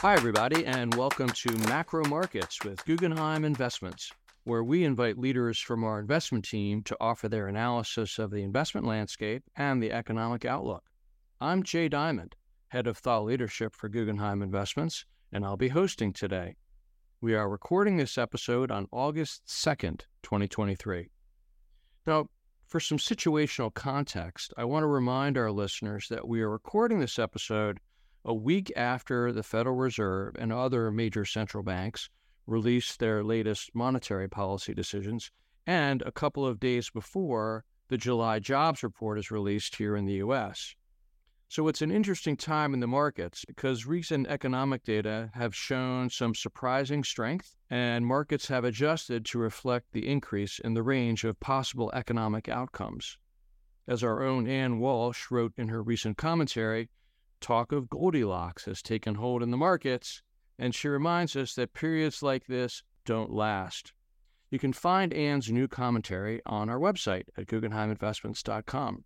Hi, 0.00 0.14
everybody, 0.14 0.64
and 0.64 0.94
welcome 0.94 1.28
to 1.28 1.50
Macro 1.66 2.04
Markets 2.04 2.62
with 2.62 2.84
Guggenheim 2.84 3.44
Investments, 3.44 4.12
where 4.44 4.62
we 4.62 4.84
invite 4.84 5.18
leaders 5.18 5.58
from 5.58 5.82
our 5.82 5.98
investment 5.98 6.44
team 6.44 6.84
to 6.84 6.96
offer 7.00 7.28
their 7.28 7.48
analysis 7.48 8.20
of 8.20 8.30
the 8.30 8.44
investment 8.44 8.86
landscape 8.86 9.42
and 9.56 9.82
the 9.82 9.90
economic 9.90 10.44
outlook. 10.44 10.84
I'm 11.40 11.64
Jay 11.64 11.88
Diamond, 11.88 12.36
head 12.68 12.86
of 12.86 12.96
thought 12.96 13.24
leadership 13.24 13.74
for 13.74 13.88
Guggenheim 13.88 14.40
Investments, 14.40 15.04
and 15.32 15.44
I'll 15.44 15.56
be 15.56 15.70
hosting 15.70 16.12
today. 16.12 16.54
We 17.20 17.34
are 17.34 17.48
recording 17.48 17.96
this 17.96 18.16
episode 18.16 18.70
on 18.70 18.86
August 18.92 19.46
2nd, 19.48 20.02
2023. 20.22 21.10
Now, 22.06 22.28
for 22.68 22.78
some 22.78 22.98
situational 22.98 23.74
context, 23.74 24.54
I 24.56 24.64
want 24.64 24.84
to 24.84 24.86
remind 24.86 25.36
our 25.36 25.50
listeners 25.50 26.06
that 26.08 26.28
we 26.28 26.40
are 26.42 26.50
recording 26.50 27.00
this 27.00 27.18
episode 27.18 27.80
a 28.28 28.34
week 28.34 28.70
after 28.76 29.32
the 29.32 29.42
Federal 29.42 29.74
Reserve 29.74 30.36
and 30.38 30.52
other 30.52 30.90
major 30.90 31.24
central 31.24 31.62
banks 31.62 32.10
released 32.46 33.00
their 33.00 33.24
latest 33.24 33.74
monetary 33.74 34.28
policy 34.28 34.74
decisions, 34.74 35.30
and 35.66 36.02
a 36.02 36.12
couple 36.12 36.46
of 36.46 36.60
days 36.60 36.90
before 36.90 37.64
the 37.88 37.96
July 37.96 38.38
jobs 38.38 38.82
report 38.82 39.18
is 39.18 39.30
released 39.30 39.76
here 39.76 39.96
in 39.96 40.04
the 40.04 40.20
U.S. 40.24 40.74
So 41.48 41.68
it's 41.68 41.80
an 41.80 41.90
interesting 41.90 42.36
time 42.36 42.74
in 42.74 42.80
the 42.80 42.86
markets 42.86 43.46
because 43.46 43.86
recent 43.86 44.26
economic 44.26 44.84
data 44.84 45.30
have 45.32 45.56
shown 45.56 46.10
some 46.10 46.34
surprising 46.34 47.04
strength, 47.04 47.56
and 47.70 48.06
markets 48.06 48.48
have 48.48 48.62
adjusted 48.62 49.24
to 49.24 49.38
reflect 49.38 49.92
the 49.92 50.06
increase 50.06 50.58
in 50.58 50.74
the 50.74 50.82
range 50.82 51.24
of 51.24 51.40
possible 51.40 51.90
economic 51.94 52.46
outcomes. 52.46 53.16
As 53.86 54.04
our 54.04 54.22
own 54.22 54.46
Anne 54.46 54.80
Walsh 54.80 55.30
wrote 55.30 55.54
in 55.56 55.68
her 55.68 55.82
recent 55.82 56.18
commentary, 56.18 56.90
talk 57.40 57.72
of 57.72 57.88
Goldilocks 57.88 58.64
has 58.64 58.82
taken 58.82 59.14
hold 59.14 59.42
in 59.42 59.50
the 59.50 59.56
markets, 59.56 60.22
and 60.58 60.74
she 60.74 60.88
reminds 60.88 61.36
us 61.36 61.54
that 61.54 61.74
periods 61.74 62.22
like 62.22 62.46
this 62.46 62.82
don't 63.04 63.32
last. 63.32 63.92
You 64.50 64.58
can 64.58 64.72
find 64.72 65.12
Anne's 65.12 65.50
new 65.50 65.68
commentary 65.68 66.40
on 66.46 66.70
our 66.70 66.78
website 66.78 67.24
at 67.36 67.46
GuggenheimInvestments.com. 67.46 69.04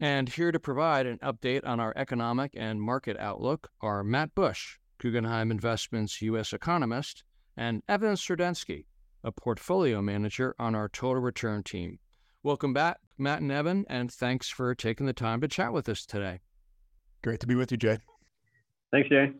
And 0.00 0.28
here 0.28 0.50
to 0.50 0.58
provide 0.58 1.06
an 1.06 1.18
update 1.18 1.66
on 1.66 1.78
our 1.78 1.92
economic 1.94 2.52
and 2.56 2.80
market 2.80 3.16
outlook 3.18 3.68
are 3.80 4.02
Matt 4.02 4.34
Bush, 4.34 4.78
Guggenheim 4.98 5.50
Investments 5.50 6.22
U.S. 6.22 6.52
economist, 6.52 7.22
and 7.56 7.82
Evan 7.88 8.14
Serdensky, 8.14 8.86
a 9.22 9.30
portfolio 9.30 10.00
manager 10.00 10.54
on 10.58 10.74
our 10.74 10.88
total 10.88 11.22
return 11.22 11.62
team. 11.62 11.98
Welcome 12.42 12.72
back, 12.72 12.98
Matt 13.18 13.42
and 13.42 13.52
Evan, 13.52 13.84
and 13.88 14.10
thanks 14.10 14.48
for 14.48 14.74
taking 14.74 15.06
the 15.06 15.12
time 15.12 15.42
to 15.42 15.48
chat 15.48 15.72
with 15.72 15.88
us 15.88 16.06
today. 16.06 16.40
Great 17.22 17.40
to 17.40 17.46
be 17.46 17.54
with 17.54 17.70
you, 17.70 17.76
Jay. 17.76 17.98
Thanks, 18.90 19.08
Jay. 19.08 19.32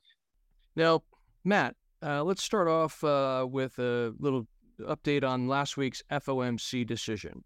Now, 0.77 1.03
Matt, 1.45 1.77
uh, 2.03 2.22
let's 2.22 2.42
start 2.42 2.69
off 2.69 3.03
uh, 3.03 3.47
with 3.50 3.78
a 3.78 4.14
little 4.19 4.47
update 4.81 5.25
on 5.25 5.48
last 5.48 5.77
week's 5.77 6.03
FOMC 6.11 6.87
decision. 6.87 7.45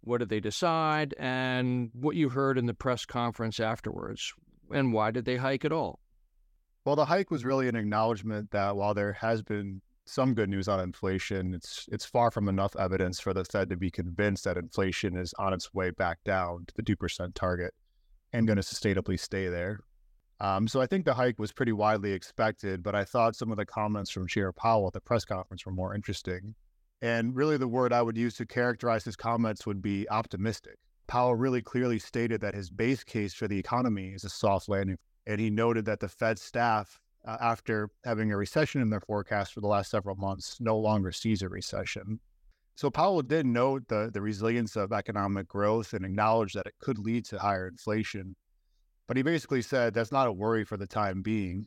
What 0.00 0.18
did 0.18 0.28
they 0.28 0.40
decide, 0.40 1.14
and 1.18 1.90
what 1.94 2.16
you 2.16 2.28
heard 2.28 2.58
in 2.58 2.66
the 2.66 2.74
press 2.74 3.06
conference 3.06 3.58
afterwards, 3.58 4.34
and 4.70 4.92
why 4.92 5.10
did 5.10 5.24
they 5.24 5.36
hike 5.36 5.64
at 5.64 5.72
all? 5.72 6.00
Well, 6.84 6.96
the 6.96 7.06
hike 7.06 7.30
was 7.30 7.44
really 7.44 7.68
an 7.68 7.76
acknowledgement 7.76 8.50
that 8.50 8.76
while 8.76 8.92
there 8.92 9.14
has 9.14 9.42
been 9.42 9.80
some 10.04 10.34
good 10.34 10.50
news 10.50 10.68
on 10.68 10.80
inflation, 10.80 11.54
it's 11.54 11.88
it's 11.90 12.04
far 12.04 12.30
from 12.30 12.48
enough 12.48 12.76
evidence 12.76 13.18
for 13.20 13.32
the 13.32 13.44
Fed 13.46 13.70
to 13.70 13.76
be 13.76 13.90
convinced 13.90 14.44
that 14.44 14.58
inflation 14.58 15.16
is 15.16 15.32
on 15.38 15.54
its 15.54 15.72
way 15.72 15.90
back 15.90 16.18
down 16.24 16.64
to 16.66 16.74
the 16.76 16.82
two 16.82 16.96
percent 16.96 17.34
target 17.34 17.72
and 18.34 18.48
going 18.48 18.56
to 18.56 18.62
sustainably 18.62 19.18
stay 19.18 19.48
there. 19.48 19.78
Um, 20.40 20.66
so 20.66 20.80
I 20.80 20.86
think 20.86 21.04
the 21.04 21.14
hike 21.14 21.38
was 21.38 21.52
pretty 21.52 21.72
widely 21.72 22.12
expected, 22.12 22.82
but 22.82 22.94
I 22.94 23.04
thought 23.04 23.36
some 23.36 23.52
of 23.52 23.56
the 23.56 23.64
comments 23.64 24.10
from 24.10 24.26
Chair 24.26 24.52
Powell 24.52 24.88
at 24.88 24.92
the 24.92 25.00
press 25.00 25.24
conference 25.24 25.64
were 25.64 25.72
more 25.72 25.94
interesting. 25.94 26.56
And 27.00 27.36
really, 27.36 27.56
the 27.56 27.68
word 27.68 27.92
I 27.92 28.02
would 28.02 28.16
use 28.16 28.34
to 28.38 28.46
characterize 28.46 29.04
his 29.04 29.14
comments 29.14 29.66
would 29.66 29.80
be 29.80 30.08
optimistic. 30.10 30.78
Powell 31.06 31.36
really 31.36 31.62
clearly 31.62 32.00
stated 32.00 32.40
that 32.40 32.54
his 32.54 32.70
base 32.70 33.04
case 33.04 33.34
for 33.34 33.46
the 33.46 33.58
economy 33.58 34.08
is 34.08 34.24
a 34.24 34.28
soft 34.28 34.68
landing. 34.68 34.98
And 35.26 35.40
he 35.40 35.48
noted 35.48 35.84
that 35.84 36.00
the 36.00 36.08
Fed 36.08 36.38
staff, 36.38 36.98
uh, 37.26 37.36
after 37.40 37.88
having 38.04 38.32
a 38.32 38.36
recession 38.36 38.80
in 38.80 38.90
their 38.90 39.00
forecast 39.00 39.52
for 39.52 39.60
the 39.60 39.68
last 39.68 39.90
several 39.90 40.16
months, 40.16 40.56
no 40.60 40.76
longer 40.76 41.12
sees 41.12 41.42
a 41.42 41.48
recession. 41.48 42.18
So 42.76 42.90
Powell 42.90 43.22
did 43.22 43.46
note 43.46 43.86
the, 43.88 44.10
the 44.12 44.20
resilience 44.20 44.74
of 44.74 44.92
economic 44.92 45.46
growth 45.46 45.92
and 45.92 46.04
acknowledge 46.04 46.54
that 46.54 46.66
it 46.66 46.74
could 46.80 46.98
lead 46.98 47.24
to 47.26 47.38
higher 47.38 47.68
inflation. 47.68 48.34
But 49.06 49.16
he 49.16 49.22
basically 49.22 49.62
said 49.62 49.94
that's 49.94 50.10
not 50.10 50.26
a 50.26 50.32
worry 50.32 50.64
for 50.64 50.76
the 50.76 50.86
time 50.86 51.22
being. 51.22 51.66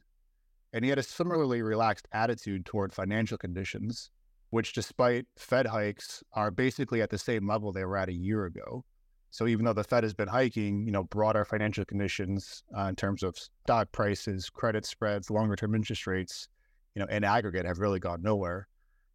And 0.73 0.83
he 0.83 0.89
had 0.89 0.99
a 0.99 1.03
similarly 1.03 1.61
relaxed 1.61 2.07
attitude 2.11 2.65
toward 2.65 2.93
financial 2.93 3.37
conditions, 3.37 4.09
which, 4.49 4.73
despite 4.73 5.25
Fed 5.37 5.67
hikes, 5.67 6.23
are 6.33 6.51
basically 6.51 7.01
at 7.01 7.09
the 7.09 7.17
same 7.17 7.47
level 7.47 7.71
they 7.71 7.85
were 7.85 7.97
at 7.97 8.09
a 8.09 8.13
year 8.13 8.45
ago. 8.45 8.83
So 9.31 9.47
even 9.47 9.63
though 9.63 9.73
the 9.73 9.83
Fed 9.83 10.03
has 10.03 10.13
been 10.13 10.27
hiking, 10.27 10.85
you 10.85 10.91
know, 10.91 11.03
broader 11.05 11.45
financial 11.45 11.85
conditions 11.85 12.63
uh, 12.77 12.83
in 12.83 12.95
terms 12.95 13.23
of 13.23 13.37
stock 13.37 13.91
prices, 13.93 14.49
credit 14.49 14.85
spreads, 14.85 15.29
longer 15.29 15.55
term 15.55 15.73
interest 15.73 16.05
rates, 16.05 16.49
you 16.95 17.01
know, 17.01 17.07
in 17.07 17.23
aggregate 17.23 17.65
have 17.65 17.79
really 17.79 17.99
gone 17.99 18.21
nowhere 18.21 18.67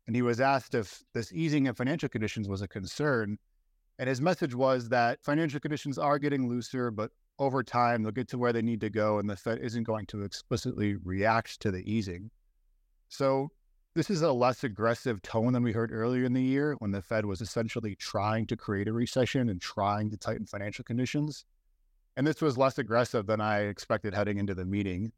and 0.06 0.16
he 0.16 0.22
was 0.22 0.40
asked 0.40 0.74
if 0.74 1.02
this 1.14 1.32
easing 1.32 1.68
of 1.68 1.76
financial 1.76 2.08
conditions 2.08 2.48
was 2.48 2.62
a 2.62 2.68
concern. 2.68 3.38
And 3.98 4.08
his 4.08 4.20
message 4.20 4.54
was 4.54 4.88
that 4.88 5.22
financial 5.22 5.60
conditions 5.60 5.98
are 5.98 6.18
getting 6.18 6.48
looser, 6.48 6.90
but 6.90 7.10
over 7.38 7.62
time 7.62 8.02
they'll 8.02 8.12
get 8.12 8.28
to 8.28 8.38
where 8.38 8.52
they 8.52 8.62
need 8.62 8.80
to 8.80 8.90
go, 8.90 9.18
and 9.18 9.28
the 9.28 9.36
Fed 9.36 9.58
isn't 9.60 9.84
going 9.84 10.06
to 10.06 10.22
explicitly 10.22 10.96
react 10.96 11.60
to 11.60 11.70
the 11.70 11.88
easing. 11.90 12.30
So, 13.08 13.50
this 13.94 14.08
is 14.08 14.22
a 14.22 14.32
less 14.32 14.64
aggressive 14.64 15.20
tone 15.20 15.52
than 15.52 15.62
we 15.62 15.72
heard 15.72 15.92
earlier 15.92 16.24
in 16.24 16.32
the 16.32 16.42
year 16.42 16.76
when 16.78 16.92
the 16.92 17.02
Fed 17.02 17.26
was 17.26 17.42
essentially 17.42 17.94
trying 17.94 18.46
to 18.46 18.56
create 18.56 18.88
a 18.88 18.92
recession 18.92 19.50
and 19.50 19.60
trying 19.60 20.08
to 20.10 20.16
tighten 20.16 20.46
financial 20.46 20.82
conditions. 20.82 21.44
And 22.16 22.26
this 22.26 22.40
was 22.40 22.56
less 22.56 22.78
aggressive 22.78 23.26
than 23.26 23.42
I 23.42 23.64
expected 23.64 24.14
heading 24.14 24.38
into 24.38 24.54
the 24.54 24.64
meeting. 24.64 25.12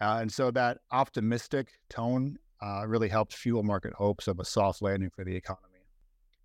Uh, 0.00 0.18
and 0.20 0.32
so 0.32 0.50
that 0.50 0.78
optimistic 0.90 1.74
tone 1.88 2.38
uh, 2.60 2.84
really 2.86 3.08
helped 3.08 3.34
fuel 3.34 3.62
market 3.62 3.92
hopes 3.94 4.28
of 4.28 4.38
a 4.40 4.44
soft 4.44 4.82
landing 4.82 5.10
for 5.10 5.24
the 5.24 5.34
economy. 5.34 5.64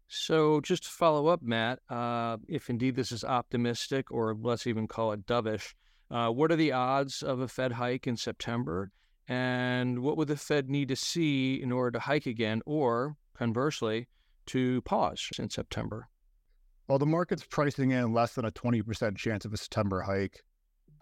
So, 0.07 0.61
just 0.61 0.83
to 0.83 0.89
follow 0.89 1.27
up, 1.27 1.41
Matt, 1.41 1.79
uh, 1.89 2.37
if 2.47 2.69
indeed 2.69 2.95
this 2.95 3.11
is 3.11 3.23
optimistic, 3.23 4.11
or 4.11 4.35
let's 4.39 4.67
even 4.67 4.87
call 4.87 5.11
it 5.11 5.25
dovish, 5.25 5.73
uh, 6.11 6.29
what 6.29 6.51
are 6.51 6.55
the 6.55 6.71
odds 6.71 7.23
of 7.23 7.39
a 7.39 7.47
Fed 7.47 7.71
hike 7.71 8.05
in 8.05 8.15
September? 8.15 8.91
And 9.27 9.99
what 9.99 10.17
would 10.17 10.27
the 10.27 10.37
Fed 10.37 10.69
need 10.69 10.89
to 10.89 10.95
see 10.95 11.61
in 11.61 11.71
order 11.71 11.91
to 11.91 11.99
hike 11.99 12.27
again, 12.27 12.61
or 12.65 13.15
conversely, 13.35 14.07
to 14.47 14.81
pause 14.81 15.29
in 15.39 15.49
September? 15.49 16.09
Well, 16.87 16.99
the 16.99 17.05
market's 17.05 17.45
pricing 17.45 17.91
in 17.91 18.13
less 18.13 18.35
than 18.35 18.45
a 18.45 18.51
20% 18.51 19.15
chance 19.17 19.45
of 19.45 19.53
a 19.53 19.57
September 19.57 20.01
hike. 20.01 20.43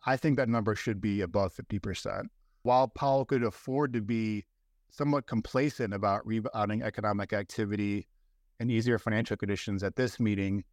I 0.05 0.15
think 0.15 0.37
that 0.37 0.49
number 0.49 0.75
should 0.75 1.01
be 1.01 1.21
above 1.21 1.53
50%. 1.55 2.27
While 2.63 2.87
Powell 2.87 3.25
could 3.25 3.43
afford 3.43 3.93
to 3.93 4.01
be 4.01 4.45
somewhat 4.91 5.25
complacent 5.25 5.93
about 5.93 6.25
rebounding 6.27 6.83
economic 6.83 7.33
activity 7.33 8.07
and 8.59 8.69
easier 8.69 8.99
financial 8.99 9.37
conditions 9.37 9.81
at 9.81 9.95
this 9.95 10.19
meeting, 10.19 10.63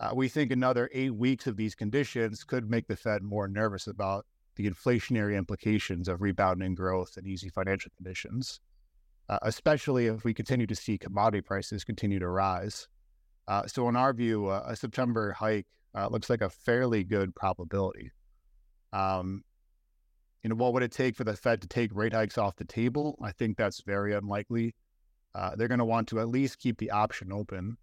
uh, 0.00 0.10
we 0.14 0.28
think 0.28 0.50
another 0.50 0.90
eight 0.92 1.14
weeks 1.14 1.46
of 1.46 1.56
these 1.56 1.74
conditions 1.74 2.44
could 2.44 2.68
make 2.68 2.88
the 2.88 2.96
Fed 2.96 3.22
more 3.22 3.48
nervous 3.48 3.86
about 3.86 4.26
the 4.56 4.68
inflationary 4.68 5.36
implications 5.36 6.08
of 6.08 6.20
rebounding 6.20 6.74
growth 6.74 7.16
and 7.16 7.26
easy 7.26 7.48
financial 7.48 7.90
conditions, 7.96 8.60
uh, 9.28 9.38
especially 9.42 10.06
if 10.06 10.24
we 10.24 10.34
continue 10.34 10.66
to 10.66 10.74
see 10.74 10.98
commodity 10.98 11.40
prices 11.40 11.84
continue 11.84 12.18
to 12.18 12.28
rise. 12.28 12.88
Uh, 13.46 13.66
so, 13.66 13.88
in 13.88 13.96
our 13.96 14.12
view, 14.12 14.48
uh, 14.48 14.64
a 14.66 14.76
September 14.76 15.32
hike 15.32 15.66
uh, 15.94 16.08
looks 16.08 16.28
like 16.28 16.40
a 16.40 16.50
fairly 16.50 17.04
good 17.04 17.34
probability. 17.34 18.10
Um, 18.92 19.42
you 20.44 20.50
know, 20.50 20.56
what 20.56 20.74
would 20.74 20.82
it 20.82 20.92
take 20.92 21.16
for 21.16 21.24
the 21.24 21.34
Fed 21.34 21.62
to 21.62 21.66
take 21.66 21.94
rate 21.94 22.12
hikes 22.12 22.36
off 22.36 22.56
the 22.56 22.66
table? 22.66 23.18
I 23.22 23.32
think 23.32 23.56
that's 23.56 23.80
very 23.80 24.14
unlikely. 24.14 24.74
Uh, 25.34 25.56
they're 25.56 25.68
going 25.68 25.78
to 25.78 25.86
want 25.86 26.06
to 26.08 26.20
at 26.20 26.28
least 26.28 26.58
keep 26.58 26.78
the 26.78 26.90
option 26.90 27.32
open 27.32 27.78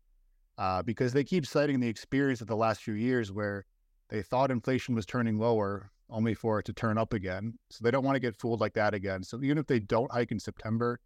uh, 0.60 0.84
because 0.84 1.12
they 1.12 1.24
keep 1.24 1.46
citing 1.46 1.80
the 1.80 1.88
experience 1.88 2.40
of 2.40 2.48
the 2.48 2.56
last 2.56 2.84
few 2.84 2.94
years 2.94 3.32
where 3.32 3.66
they 4.10 4.22
thought 4.22 4.52
inflation 4.52 4.94
was 4.94 5.08
turning 5.08 5.38
lower 5.38 5.90
only 6.12 6.36
for 6.36 6.60
it 6.60 6.66
to 6.66 6.74
turn 6.74 7.00
up 7.00 7.14
again. 7.14 7.58
So 7.72 7.84
they 7.84 7.90
don't 7.90 8.04
want 8.04 8.16
to 8.16 8.20
get 8.20 8.36
fooled 8.36 8.62
like 8.62 8.74
that 8.74 8.94
again. 8.94 9.24
So 9.24 9.42
even 9.42 9.58
if 9.58 9.66
they 9.66 9.80
don't 9.80 10.12
hike 10.12 10.32
in 10.32 10.40
September, 10.40 11.00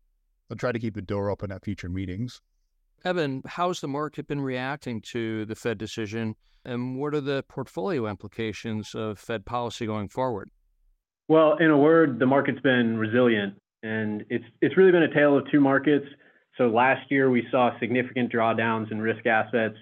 they'll 0.50 0.58
try 0.58 0.74
to 0.74 0.80
keep 0.80 0.94
the 0.94 1.02
door 1.02 1.30
open 1.30 1.52
at 1.52 1.64
future 1.64 1.90
meetings. 1.90 2.42
Evan, 3.06 3.44
how's 3.46 3.80
the 3.80 3.88
market 3.88 4.28
been 4.28 4.42
reacting 4.42 5.00
to 5.00 5.46
the 5.46 5.56
Fed 5.56 5.78
decision, 5.78 6.36
and 6.66 7.00
what 7.00 7.14
are 7.14 7.22
the 7.22 7.46
portfolio 7.48 8.08
implications 8.08 8.96
of 8.96 9.20
Fed 9.20 9.46
policy 9.46 9.86
going 9.86 10.10
forward? 10.10 10.50
Well, 11.28 11.58
in 11.58 11.72
a 11.72 11.78
word, 11.78 12.20
the 12.20 12.26
market's 12.26 12.62
been 12.62 12.98
resilient, 12.98 13.56
and 13.82 14.24
it's 14.30 14.46
it's 14.62 14.78
really 14.78 14.92
been 14.92 15.04
a 15.04 15.14
tale 15.14 15.38
of 15.38 15.50
two 15.52 15.60
markets. 15.60 16.06
So 16.58 16.68
last 16.68 17.12
year 17.12 17.30
we 17.30 17.48
saw 17.52 17.78
significant 17.80 18.32
drawdowns 18.32 18.92
in 18.92 19.02
risk 19.02 19.26
assets 19.26 19.76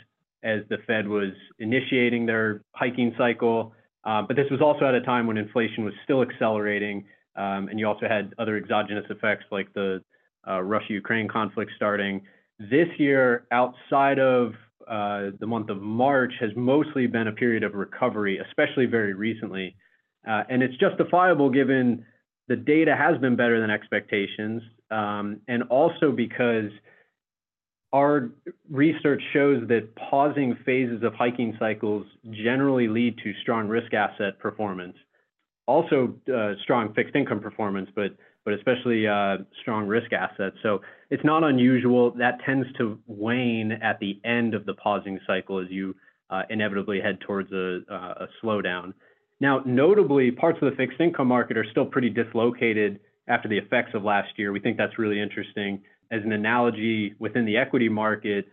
as 0.43 0.61
the 0.69 0.77
Fed 0.87 1.07
was 1.07 1.33
initiating 1.59 2.25
their 2.25 2.61
hiking 2.71 3.13
cycle, 3.17 3.73
uh, 4.03 4.21
but 4.27 4.35
this 4.35 4.49
was 4.49 4.61
also 4.61 4.85
at 4.85 4.95
a 4.95 5.01
time 5.01 5.27
when 5.27 5.37
inflation 5.37 5.83
was 5.85 5.93
still 6.03 6.21
accelerating 6.21 7.05
Um, 7.35 7.67
and 7.69 7.79
you 7.79 7.87
also 7.87 8.07
had 8.07 8.33
other 8.37 8.57
exogenous 8.57 9.05
effects 9.09 9.45
like 9.51 9.71
the 9.73 10.03
uh, 10.47 10.61
Russia-Ukraine 10.61 11.27
conflict 11.27 11.71
starting. 11.75 12.21
This 12.59 12.87
year, 12.97 13.47
outside 13.51 14.19
of 14.19 14.53
uh, 14.87 15.31
the 15.39 15.47
month 15.47 15.69
of 15.69 15.81
March, 15.81 16.33
has 16.39 16.51
mostly 16.55 17.07
been 17.07 17.27
a 17.27 17.31
period 17.31 17.63
of 17.63 17.73
recovery, 17.73 18.39
especially 18.39 18.85
very 18.85 19.13
recently. 19.13 19.75
Uh, 20.27 20.43
and 20.49 20.63
it's 20.63 20.75
justifiable 20.77 21.49
given 21.49 22.05
the 22.47 22.55
data 22.55 22.95
has 22.95 23.17
been 23.19 23.35
better 23.35 23.59
than 23.59 23.69
expectations, 23.69 24.61
um, 24.91 25.39
and 25.47 25.63
also 25.63 26.11
because 26.11 26.69
our 27.93 28.31
research 28.69 29.21
shows 29.33 29.67
that 29.67 29.95
pausing 29.95 30.57
phases 30.65 31.03
of 31.03 31.13
hiking 31.13 31.55
cycles 31.59 32.05
generally 32.31 32.87
lead 32.87 33.17
to 33.23 33.33
strong 33.41 33.67
risk 33.67 33.93
asset 33.93 34.39
performance, 34.39 34.95
also 35.67 36.15
uh, 36.33 36.53
strong 36.63 36.93
fixed 36.93 37.15
income 37.15 37.39
performance, 37.39 37.89
but 37.95 38.15
but 38.45 38.53
especially 38.55 39.07
uh, 39.07 39.37
strong 39.61 39.87
risk 39.87 40.11
assets. 40.11 40.57
So 40.63 40.81
it's 41.09 41.23
not 41.23 41.45
unusual. 41.45 42.11
That 42.11 42.39
tends 42.45 42.67
to 42.77 42.99
wane 43.07 43.71
at 43.71 43.99
the 43.99 44.19
end 44.25 44.53
of 44.53 44.65
the 44.65 44.73
pausing 44.73 45.17
cycle 45.25 45.59
as 45.59 45.67
you 45.69 45.95
uh, 46.29 46.41
inevitably 46.49 46.99
head 46.99 47.19
towards 47.21 47.53
a, 47.53 47.79
uh, 47.89 48.25
a 48.25 48.27
slowdown. 48.43 48.93
Now, 49.43 49.61
notably, 49.65 50.31
parts 50.31 50.57
of 50.61 50.71
the 50.71 50.77
fixed 50.77 51.01
income 51.01 51.27
market 51.27 51.57
are 51.57 51.65
still 51.69 51.85
pretty 51.85 52.09
dislocated 52.09 53.01
after 53.27 53.49
the 53.49 53.57
effects 53.57 53.91
of 53.93 54.01
last 54.01 54.29
year. 54.37 54.53
We 54.53 54.61
think 54.61 54.77
that's 54.77 54.97
really 54.97 55.19
interesting. 55.19 55.81
As 56.13 56.21
an 56.23 56.31
analogy, 56.31 57.13
within 57.19 57.43
the 57.43 57.57
equity 57.57 57.89
market, 57.89 58.45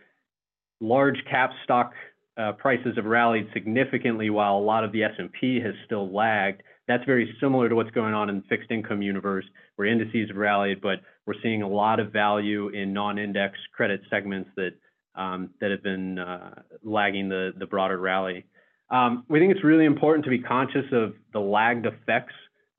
large 0.81 1.15
cap 1.29 1.51
stock 1.63 1.93
uh, 2.35 2.51
prices 2.51 2.97
have 2.97 3.05
rallied 3.05 3.47
significantly 3.53 4.29
while 4.31 4.57
a 4.57 4.59
lot 4.59 4.83
of 4.83 4.91
the 4.91 5.03
S&P 5.03 5.61
has 5.61 5.73
still 5.85 6.13
lagged. 6.13 6.61
That's 6.89 7.05
very 7.05 7.37
similar 7.39 7.69
to 7.69 7.75
what's 7.75 7.91
going 7.91 8.13
on 8.13 8.27
in 8.27 8.39
the 8.39 8.43
fixed 8.49 8.69
income 8.69 9.01
universe, 9.01 9.45
where 9.77 9.87
indices 9.87 10.27
have 10.27 10.35
rallied, 10.35 10.81
but 10.81 10.99
we're 11.25 11.41
seeing 11.41 11.61
a 11.61 11.69
lot 11.69 12.01
of 12.01 12.11
value 12.11 12.67
in 12.67 12.91
non-index 12.91 13.57
credit 13.73 14.01
segments 14.09 14.49
that 14.57 14.71
um, 15.15 15.51
that 15.61 15.71
have 15.71 15.83
been 15.83 16.19
uh, 16.19 16.63
lagging 16.83 17.29
the 17.29 17.53
the 17.57 17.65
broader 17.65 17.97
rally. 17.97 18.43
Um, 18.91 19.23
we 19.29 19.39
think 19.39 19.51
it's 19.53 19.63
really 19.63 19.85
important 19.85 20.25
to 20.25 20.29
be 20.29 20.39
conscious 20.39 20.85
of 20.91 21.13
the 21.33 21.39
lagged 21.39 21.85
effects 21.85 22.33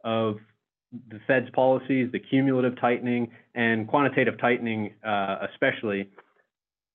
of 0.05 0.37
the 1.09 1.19
Fed's 1.27 1.49
policies, 1.51 2.11
the 2.13 2.19
cumulative 2.19 2.79
tightening, 2.79 3.31
and 3.55 3.89
quantitative 3.89 4.39
tightening, 4.39 4.93
uh, 5.05 5.47
especially. 5.51 6.11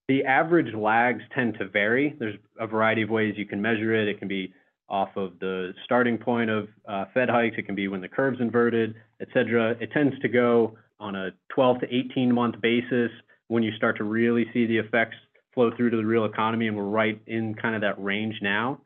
The 0.08 0.24
average 0.24 0.74
lags 0.74 1.24
tend 1.36 1.58
to 1.60 1.68
vary. 1.68 2.16
There's 2.20 2.38
a 2.60 2.68
variety 2.68 3.02
of 3.02 3.10
ways 3.10 3.34
you 3.38 3.46
can 3.46 3.62
measure 3.62 3.94
it. 3.94 4.08
It 4.08 4.20
can 4.20 4.28
be 4.28 4.54
off 4.88 5.10
of 5.18 5.40
the 5.40 5.74
starting 5.84 6.18
point 6.18 6.50
of 6.50 6.68
uh, 6.88 7.06
Fed 7.14 7.30
hikes. 7.30 7.56
It 7.58 7.66
can 7.66 7.76
be 7.76 7.88
when 7.88 8.02
the 8.02 8.08
curve's 8.08 8.40
inverted, 8.40 8.96
et 9.20 9.28
cetera. 9.34 9.76
It 9.82 9.92
tends 9.92 10.18
to 10.20 10.30
go 10.30 10.78
on 11.00 11.16
a 11.16 11.32
12 11.54 11.82
to 11.82 11.94
18 11.94 12.34
month 12.34 12.62
basis 12.62 13.12
when 13.48 13.64
you 13.64 13.72
start 13.76 13.98
to 13.98 14.04
really 14.04 14.46
see 14.54 14.66
the 14.66 14.78
effects 14.78 15.16
flow 15.54 15.72
through 15.76 15.90
to 15.90 15.98
the 15.98 16.06
real 16.06 16.26
economy, 16.26 16.68
and 16.68 16.78
we're 16.78 16.84
right 16.84 17.20
in 17.26 17.56
kind 17.56 17.76
of 17.76 17.82
that 17.82 18.02
range 18.02 18.36
now. 18.42 18.80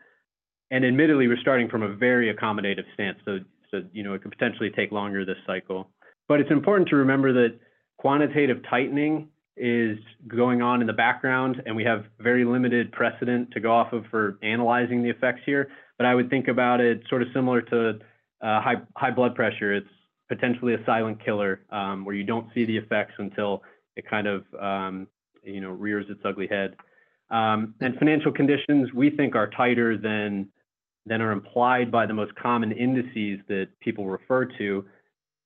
And 0.72 0.86
admittedly, 0.86 1.28
we're 1.28 1.38
starting 1.38 1.70
from 1.70 1.84
a 1.84 1.94
very 1.94 2.34
accommodative 2.34 2.86
stance. 2.94 3.20
So, 3.26 3.40
so 3.70 3.82
you 3.92 4.04
know, 4.04 4.14
it 4.14 4.24
could 4.24 4.32
potentially 4.32 4.72
take 4.72 4.92
longer 4.92 5.26
this 5.26 5.38
cycle. 5.46 5.90
But 6.28 6.40
it's 6.40 6.50
important 6.50 6.88
to 6.90 6.96
remember 6.96 7.34
that 7.34 7.60
quantitative 7.98 8.62
tightening 8.70 9.28
is 9.58 9.98
going 10.28 10.62
on 10.62 10.80
in 10.80 10.88
the 10.88 10.94
background, 10.94 11.62
and 11.66 11.76
we 11.76 11.84
have 11.84 12.06
very 12.20 12.46
limited 12.46 12.92
precedent 12.94 13.52
to 13.52 13.60
go 13.60 13.72
off 13.72 13.92
of 13.92 14.06
for 14.10 14.40
analyzing 14.42 15.04
the 15.04 15.10
effects 15.10 15.42
here. 15.46 15.70
But 15.98 16.08
I 16.08 16.16
would 16.16 16.30
think 16.30 16.48
about 16.48 16.80
it 16.80 17.04
sort 17.10 17.22
of 17.22 17.28
similar 17.34 17.62
to 17.64 18.00
uh, 18.42 18.62
high 18.62 18.78
high 18.96 19.12
blood 19.12 19.36
pressure. 19.36 19.74
It's 19.74 19.90
potentially 20.30 20.74
a 20.74 20.86
silent 20.86 21.24
killer 21.24 21.62
um, 21.70 22.06
where 22.06 22.16
you 22.16 22.24
don't 22.24 22.48
see 22.56 22.64
the 22.64 22.78
effects 22.78 23.14
until 23.18 23.62
it 23.98 24.10
kind 24.10 24.26
of 24.26 24.46
um, 24.60 25.08
you 25.44 25.60
know 25.60 25.72
rears 25.72 26.06
its 26.10 26.22
ugly 26.24 26.48
head. 26.48 26.76
Um, 27.30 27.76
and 27.82 27.96
financial 27.98 28.32
conditions 28.32 28.94
we 28.94 29.10
think 29.10 29.36
are 29.36 29.50
tighter 29.50 29.98
than 29.98 30.48
than 31.06 31.22
are 31.22 31.32
implied 31.32 31.92
by 31.92 32.06
the 32.06 32.14
most 32.14 32.34
common 32.36 32.72
indices 32.72 33.40
that 33.48 33.68
people 33.80 34.08
refer 34.08 34.46
to. 34.58 34.86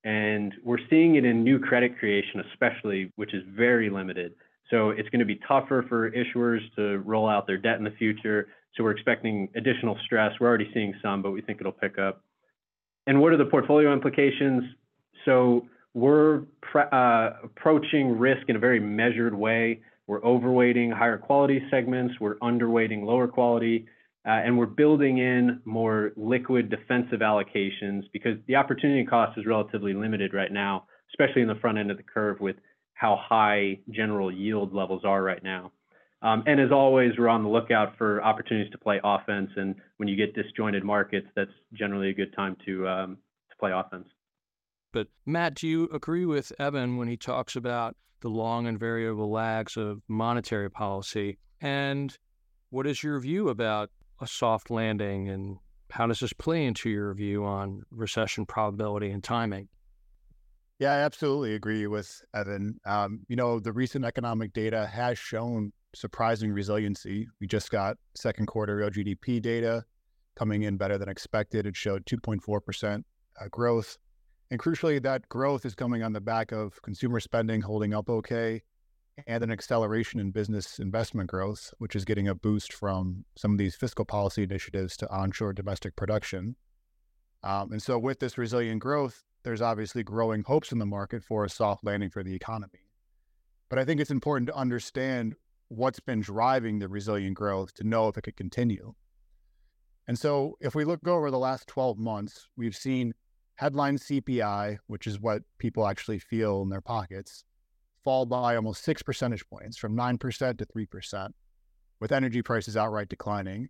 And 0.04 0.54
we're 0.62 0.78
seeing 0.88 1.16
it 1.16 1.24
in 1.24 1.42
new 1.42 1.58
credit 1.58 1.98
creation, 1.98 2.42
especially, 2.52 3.12
which 3.16 3.34
is 3.34 3.42
very 3.56 3.90
limited. 3.90 4.34
So 4.70 4.90
it's 4.90 5.08
going 5.08 5.20
to 5.20 5.26
be 5.26 5.40
tougher 5.48 5.84
for 5.88 6.10
issuers 6.10 6.60
to 6.76 6.98
roll 6.98 7.28
out 7.28 7.46
their 7.46 7.56
debt 7.56 7.78
in 7.78 7.84
the 7.84 7.90
future. 7.92 8.48
So 8.74 8.84
we're 8.84 8.90
expecting 8.90 9.48
additional 9.56 9.96
stress. 10.04 10.32
We're 10.38 10.48
already 10.48 10.70
seeing 10.74 10.94
some, 11.02 11.22
but 11.22 11.30
we 11.30 11.40
think 11.40 11.60
it'll 11.60 11.72
pick 11.72 11.98
up. 11.98 12.22
And 13.06 13.20
what 13.20 13.32
are 13.32 13.36
the 13.36 13.46
portfolio 13.46 13.92
implications? 13.92 14.64
So 15.24 15.66
we're 15.94 16.42
uh, 16.74 17.30
approaching 17.44 18.18
risk 18.18 18.48
in 18.48 18.56
a 18.56 18.58
very 18.58 18.80
measured 18.80 19.34
way. 19.34 19.80
We're 20.06 20.20
overweighting 20.20 20.92
higher 20.92 21.18
quality 21.18 21.62
segments. 21.70 22.14
We're 22.20 22.36
underweighting 22.36 23.04
lower 23.04 23.26
quality. 23.26 23.86
Uh, 24.26 24.30
and 24.30 24.58
we're 24.58 24.66
building 24.66 25.18
in 25.18 25.60
more 25.64 26.10
liquid 26.16 26.68
defensive 26.68 27.20
allocations 27.20 28.02
because 28.12 28.36
the 28.48 28.56
opportunity 28.56 29.04
cost 29.04 29.38
is 29.38 29.46
relatively 29.46 29.94
limited 29.94 30.34
right 30.34 30.50
now, 30.52 30.84
especially 31.12 31.42
in 31.42 31.48
the 31.48 31.54
front 31.56 31.78
end 31.78 31.92
of 31.92 31.96
the 31.96 32.02
curve 32.02 32.40
with 32.40 32.56
how 32.94 33.16
high 33.22 33.78
general 33.90 34.32
yield 34.32 34.74
levels 34.74 35.02
are 35.04 35.22
right 35.22 35.44
now. 35.44 35.70
Um, 36.22 36.42
and 36.46 36.60
as 36.60 36.72
always, 36.72 37.12
we're 37.16 37.28
on 37.28 37.44
the 37.44 37.48
lookout 37.48 37.96
for 37.98 38.20
opportunities 38.22 38.72
to 38.72 38.78
play 38.78 38.98
offense. 39.04 39.50
And 39.54 39.76
when 39.98 40.08
you 40.08 40.16
get 40.16 40.34
disjointed 40.34 40.82
markets, 40.82 41.28
that's 41.36 41.50
generally 41.74 42.10
a 42.10 42.14
good 42.14 42.34
time 42.34 42.56
to 42.66 42.88
um, 42.88 43.18
to 43.50 43.56
play 43.60 43.70
offense. 43.72 44.08
But 44.92 45.08
Matt, 45.24 45.54
do 45.54 45.68
you 45.68 45.88
agree 45.92 46.24
with 46.24 46.52
Evan 46.58 46.96
when 46.96 47.06
he 47.06 47.16
talks 47.16 47.54
about 47.54 47.96
the 48.22 48.28
long 48.30 48.66
and 48.66 48.80
variable 48.80 49.30
lags 49.30 49.76
of 49.76 50.00
monetary 50.08 50.70
policy? 50.70 51.38
And 51.60 52.16
what 52.70 52.86
is 52.86 53.04
your 53.04 53.20
view 53.20 53.50
about 53.50 53.90
a 54.20 54.26
soft 54.26 54.70
landing 54.70 55.28
and 55.28 55.58
how 55.90 56.06
does 56.06 56.20
this 56.20 56.32
play 56.32 56.64
into 56.66 56.90
your 56.90 57.14
view 57.14 57.44
on 57.44 57.82
recession 57.90 58.46
probability 58.46 59.10
and 59.10 59.22
timing? 59.22 59.68
Yeah, 60.78 60.92
I 60.92 60.98
absolutely 60.98 61.54
agree 61.54 61.86
with 61.86 62.22
Evan. 62.34 62.78
Um, 62.84 63.20
you 63.28 63.36
know, 63.36 63.60
the 63.60 63.72
recent 63.72 64.04
economic 64.04 64.52
data 64.52 64.86
has 64.86 65.18
shown 65.18 65.72
surprising 65.94 66.52
resiliency. 66.52 67.28
We 67.40 67.46
just 67.46 67.70
got 67.70 67.96
second 68.14 68.46
quarter 68.46 68.76
real 68.76 68.90
GDP 68.90 69.40
data 69.40 69.84
coming 70.36 70.64
in 70.64 70.76
better 70.76 70.98
than 70.98 71.08
expected. 71.08 71.66
It 71.66 71.76
showed 71.76 72.04
2.4% 72.04 73.02
uh, 73.40 73.48
growth. 73.50 73.96
And 74.50 74.60
crucially, 74.60 75.02
that 75.02 75.28
growth 75.28 75.64
is 75.64 75.74
coming 75.74 76.02
on 76.02 76.12
the 76.12 76.20
back 76.20 76.52
of 76.52 76.80
consumer 76.82 77.20
spending 77.20 77.62
holding 77.62 77.94
up 77.94 78.10
okay 78.10 78.62
and 79.26 79.42
an 79.42 79.50
acceleration 79.50 80.20
in 80.20 80.30
business 80.30 80.78
investment 80.78 81.30
growth, 81.30 81.72
which 81.78 81.96
is 81.96 82.04
getting 82.04 82.28
a 82.28 82.34
boost 82.34 82.72
from 82.72 83.24
some 83.36 83.52
of 83.52 83.58
these 83.58 83.74
fiscal 83.74 84.04
policy 84.04 84.42
initiatives 84.42 84.96
to 84.98 85.10
onshore 85.10 85.52
domestic 85.52 85.96
production. 85.96 86.56
Um, 87.42 87.72
and 87.72 87.82
so, 87.82 87.98
with 87.98 88.20
this 88.20 88.36
resilient 88.36 88.80
growth, 88.80 89.22
there's 89.42 89.62
obviously 89.62 90.02
growing 90.02 90.42
hopes 90.42 90.72
in 90.72 90.78
the 90.78 90.86
market 90.86 91.22
for 91.22 91.44
a 91.44 91.50
soft 91.50 91.84
landing 91.84 92.10
for 92.10 92.22
the 92.22 92.34
economy. 92.34 92.90
But 93.68 93.78
I 93.78 93.84
think 93.84 94.00
it's 94.00 94.10
important 94.10 94.48
to 94.48 94.56
understand 94.56 95.34
what's 95.68 96.00
been 96.00 96.20
driving 96.20 96.78
the 96.78 96.88
resilient 96.88 97.36
growth 97.36 97.74
to 97.74 97.84
know 97.84 98.08
if 98.08 98.16
it 98.16 98.22
could 98.22 98.36
continue. 98.36 98.94
And 100.08 100.18
so, 100.18 100.56
if 100.60 100.74
we 100.74 100.84
look 100.84 101.06
over 101.06 101.30
the 101.30 101.38
last 101.38 101.66
12 101.68 101.98
months, 101.98 102.48
we've 102.56 102.76
seen 102.76 103.14
headline 103.56 103.96
CPI, 103.96 104.78
which 104.86 105.06
is 105.06 105.20
what 105.20 105.42
people 105.58 105.86
actually 105.86 106.18
feel 106.18 106.62
in 106.62 106.68
their 106.68 106.82
pockets, 106.82 107.44
fall 108.06 108.24
by 108.24 108.54
almost 108.54 108.84
six 108.84 109.02
percentage 109.02 109.44
points 109.48 109.76
from 109.76 109.96
9% 109.96 110.58
to 110.58 110.64
3%, 110.64 111.28
with 111.98 112.12
energy 112.12 112.40
prices 112.40 112.76
outright 112.76 113.08
declining. 113.08 113.68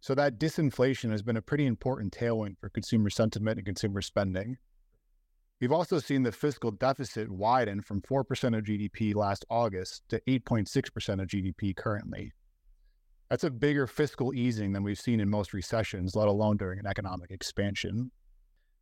So 0.00 0.16
that 0.16 0.36
disinflation 0.36 1.12
has 1.12 1.22
been 1.22 1.36
a 1.36 1.42
pretty 1.42 1.64
important 1.64 2.12
tailwind 2.12 2.58
for 2.58 2.70
consumer 2.70 3.08
sentiment 3.08 3.56
and 3.56 3.64
consumer 3.64 4.02
spending. 4.02 4.56
We've 5.60 5.70
also 5.70 6.00
seen 6.00 6.24
the 6.24 6.32
fiscal 6.32 6.72
deficit 6.72 7.30
widen 7.30 7.80
from 7.80 8.02
4% 8.02 8.22
of 8.58 8.64
GDP 8.64 9.14
last 9.14 9.44
August 9.48 10.02
to 10.08 10.20
8.6% 10.26 11.22
of 11.22 11.28
GDP 11.28 11.76
currently. 11.76 12.32
That's 13.30 13.44
a 13.44 13.50
bigger 13.50 13.86
fiscal 13.86 14.34
easing 14.34 14.72
than 14.72 14.82
we've 14.82 14.98
seen 14.98 15.20
in 15.20 15.30
most 15.30 15.52
recessions, 15.52 16.16
let 16.16 16.26
alone 16.26 16.56
during 16.56 16.80
an 16.80 16.86
economic 16.86 17.30
expansion. 17.30 18.10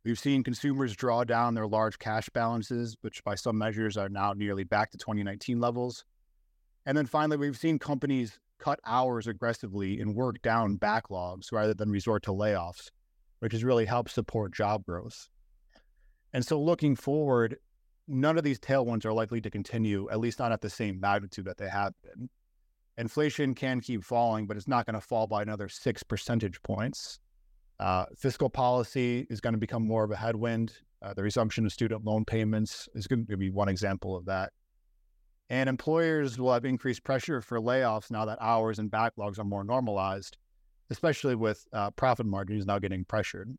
We've 0.07 0.17
seen 0.17 0.41
consumers 0.41 0.95
draw 0.95 1.25
down 1.25 1.53
their 1.53 1.67
large 1.67 1.99
cash 1.99 2.29
balances, 2.29 2.95
which 3.01 3.21
by 3.25 3.35
some 3.35 3.57
measures 3.57 3.97
are 3.97 4.07
now 4.07 4.31
nearly 4.31 4.63
back 4.63 4.89
to 4.91 4.97
2019 4.97 5.59
levels. 5.59 6.05
And 6.85 6.97
then 6.97 7.05
finally, 7.05 7.35
we've 7.35 7.57
seen 7.57 7.77
companies 7.77 8.39
cut 8.57 8.79
hours 8.85 9.27
aggressively 9.27 9.99
and 9.99 10.15
work 10.15 10.41
down 10.41 10.77
backlogs 10.77 11.51
rather 11.51 11.73
than 11.73 11.91
resort 11.91 12.23
to 12.23 12.31
layoffs, 12.31 12.89
which 13.39 13.51
has 13.51 13.65
really 13.65 13.83
helped 13.83 14.11
support 14.11 14.53
job 14.53 14.85
growth. 14.85 15.27
And 16.31 16.45
so 16.45 16.57
looking 16.57 16.95
forward, 16.95 17.57
none 18.07 18.37
of 18.37 18.45
these 18.45 18.59
tailwinds 18.59 19.03
are 19.03 19.11
likely 19.11 19.41
to 19.41 19.49
continue, 19.49 20.09
at 20.09 20.21
least 20.21 20.39
not 20.39 20.53
at 20.53 20.61
the 20.61 20.69
same 20.69 21.01
magnitude 21.01 21.43
that 21.43 21.57
they 21.57 21.67
have 21.67 21.91
been. 22.01 22.29
Inflation 22.97 23.53
can 23.53 23.81
keep 23.81 24.05
falling, 24.05 24.47
but 24.47 24.55
it's 24.55 24.69
not 24.69 24.85
going 24.85 24.93
to 24.93 25.05
fall 25.05 25.27
by 25.27 25.41
another 25.41 25.67
six 25.67 26.01
percentage 26.01 26.61
points. 26.63 27.19
Uh, 27.79 28.05
fiscal 28.17 28.49
policy 28.49 29.27
is 29.29 29.39
going 29.39 29.53
to 29.53 29.59
become 29.59 29.85
more 29.85 30.03
of 30.03 30.11
a 30.11 30.15
headwind. 30.15 30.73
Uh, 31.01 31.13
the 31.13 31.21
resumption 31.21 31.65
of 31.65 31.71
student 31.71 32.03
loan 32.03 32.25
payments 32.25 32.89
is 32.95 33.07
going 33.07 33.25
to 33.27 33.37
be 33.37 33.51
one 33.51 33.69
example 33.69 34.15
of 34.15 34.25
that. 34.25 34.51
And 35.49 35.69
employers 35.69 36.39
will 36.39 36.51
have 36.51 36.65
increased 36.65 37.03
pressure 37.03 37.41
for 37.41 37.59
layoffs 37.59 38.11
now 38.11 38.25
that 38.25 38.39
hours 38.41 38.79
and 38.79 38.91
backlogs 38.91 39.39
are 39.39 39.45
more 39.45 39.63
normalized, 39.63 40.37
especially 40.89 41.35
with 41.35 41.65
uh, 41.71 41.91
profit 41.91 42.25
margins 42.25 42.65
now 42.65 42.79
getting 42.79 43.05
pressured. 43.05 43.55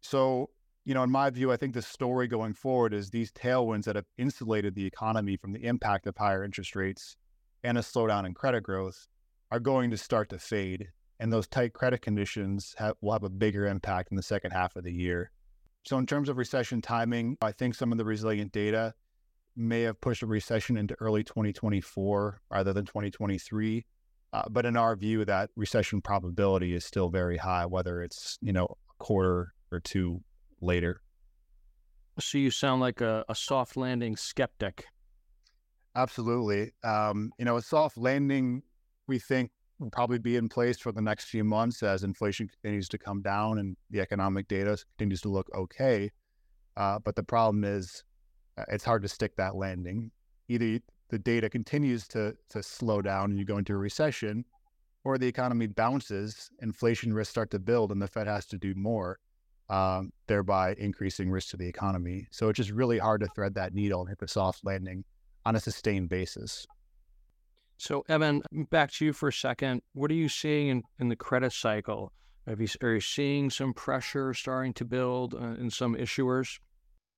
So, 0.00 0.50
you 0.84 0.94
know, 0.94 1.04
in 1.04 1.10
my 1.10 1.30
view, 1.30 1.52
I 1.52 1.56
think 1.56 1.74
the 1.74 1.82
story 1.82 2.26
going 2.26 2.54
forward 2.54 2.94
is 2.94 3.10
these 3.10 3.30
tailwinds 3.30 3.84
that 3.84 3.94
have 3.94 4.06
insulated 4.18 4.74
the 4.74 4.86
economy 4.86 5.36
from 5.36 5.52
the 5.52 5.64
impact 5.64 6.06
of 6.06 6.16
higher 6.16 6.42
interest 6.42 6.74
rates 6.74 7.16
and 7.62 7.78
a 7.78 7.82
slowdown 7.82 8.26
in 8.26 8.34
credit 8.34 8.62
growth 8.62 9.06
are 9.52 9.60
going 9.60 9.90
to 9.90 9.96
start 9.96 10.30
to 10.30 10.38
fade. 10.38 10.88
And 11.22 11.32
those 11.32 11.46
tight 11.46 11.72
credit 11.72 12.02
conditions 12.02 12.74
have, 12.78 12.96
will 13.00 13.12
have 13.12 13.22
a 13.22 13.30
bigger 13.30 13.68
impact 13.68 14.10
in 14.10 14.16
the 14.16 14.24
second 14.24 14.50
half 14.50 14.74
of 14.74 14.82
the 14.82 14.92
year. 14.92 15.30
So, 15.84 15.96
in 15.96 16.04
terms 16.04 16.28
of 16.28 16.36
recession 16.36 16.82
timing, 16.82 17.38
I 17.40 17.52
think 17.52 17.76
some 17.76 17.92
of 17.92 17.98
the 17.98 18.04
resilient 18.04 18.50
data 18.50 18.92
may 19.54 19.82
have 19.82 20.00
pushed 20.00 20.24
a 20.24 20.26
recession 20.26 20.76
into 20.76 20.96
early 20.98 21.22
2024 21.22 22.40
rather 22.50 22.72
than 22.72 22.84
2023. 22.86 23.86
Uh, 24.32 24.42
but 24.50 24.66
in 24.66 24.76
our 24.76 24.96
view, 24.96 25.24
that 25.24 25.50
recession 25.54 26.00
probability 26.00 26.74
is 26.74 26.84
still 26.84 27.08
very 27.08 27.36
high, 27.36 27.66
whether 27.66 28.02
it's 28.02 28.36
you 28.42 28.52
know 28.52 28.64
a 28.64 29.04
quarter 29.04 29.54
or 29.70 29.78
two 29.78 30.20
later. 30.60 31.02
So 32.18 32.36
you 32.36 32.50
sound 32.50 32.80
like 32.80 33.00
a, 33.00 33.24
a 33.28 33.36
soft 33.36 33.76
landing 33.76 34.16
skeptic. 34.16 34.86
Absolutely. 35.94 36.72
Um, 36.82 37.30
you 37.38 37.44
know, 37.44 37.58
a 37.58 37.62
soft 37.62 37.96
landing, 37.96 38.62
we 39.06 39.20
think, 39.20 39.52
probably 39.90 40.18
be 40.18 40.36
in 40.36 40.48
place 40.48 40.78
for 40.78 40.92
the 40.92 41.00
next 41.00 41.24
few 41.24 41.44
months 41.44 41.82
as 41.82 42.04
inflation 42.04 42.48
continues 42.48 42.88
to 42.90 42.98
come 42.98 43.22
down 43.22 43.58
and 43.58 43.76
the 43.90 44.00
economic 44.00 44.48
data 44.48 44.76
continues 44.96 45.20
to 45.22 45.28
look 45.28 45.48
okay. 45.54 46.10
Uh, 46.76 46.98
but 46.98 47.16
the 47.16 47.22
problem 47.22 47.64
is, 47.64 48.04
uh, 48.58 48.64
it's 48.68 48.84
hard 48.84 49.02
to 49.02 49.08
stick 49.08 49.34
that 49.36 49.56
landing. 49.56 50.10
Either 50.48 50.78
the 51.08 51.18
data 51.18 51.48
continues 51.48 52.06
to 52.08 52.34
to 52.48 52.62
slow 52.62 53.02
down 53.02 53.30
and 53.30 53.38
you 53.38 53.44
go 53.44 53.58
into 53.58 53.72
a 53.72 53.76
recession, 53.76 54.44
or 55.04 55.18
the 55.18 55.26
economy 55.26 55.66
bounces, 55.66 56.50
inflation 56.60 57.12
risks 57.12 57.30
start 57.30 57.50
to 57.50 57.58
build, 57.58 57.90
and 57.90 58.00
the 58.00 58.06
Fed 58.06 58.26
has 58.26 58.46
to 58.46 58.58
do 58.58 58.74
more, 58.74 59.18
um, 59.68 60.12
thereby 60.26 60.74
increasing 60.78 61.30
risk 61.30 61.50
to 61.50 61.56
the 61.56 61.66
economy. 61.66 62.28
So 62.30 62.48
it's 62.48 62.56
just 62.56 62.70
really 62.70 62.98
hard 62.98 63.20
to 63.22 63.28
thread 63.28 63.54
that 63.54 63.74
needle 63.74 64.00
and 64.00 64.08
hit 64.08 64.18
the 64.18 64.28
soft 64.28 64.64
landing 64.64 65.04
on 65.44 65.56
a 65.56 65.60
sustained 65.60 66.08
basis. 66.08 66.66
So, 67.82 68.04
Evan, 68.08 68.42
back 68.70 68.92
to 68.92 69.04
you 69.04 69.12
for 69.12 69.30
a 69.30 69.32
second. 69.32 69.82
What 69.92 70.12
are 70.12 70.14
you 70.14 70.28
seeing 70.28 70.68
in, 70.68 70.82
in 71.00 71.08
the 71.08 71.16
credit 71.16 71.52
cycle? 71.52 72.12
Have 72.46 72.60
you, 72.60 72.68
are 72.80 72.94
you 72.94 73.00
seeing 73.00 73.50
some 73.50 73.74
pressure 73.74 74.32
starting 74.34 74.72
to 74.74 74.84
build 74.84 75.34
uh, 75.34 75.56
in 75.58 75.68
some 75.68 75.96
issuers? 75.96 76.60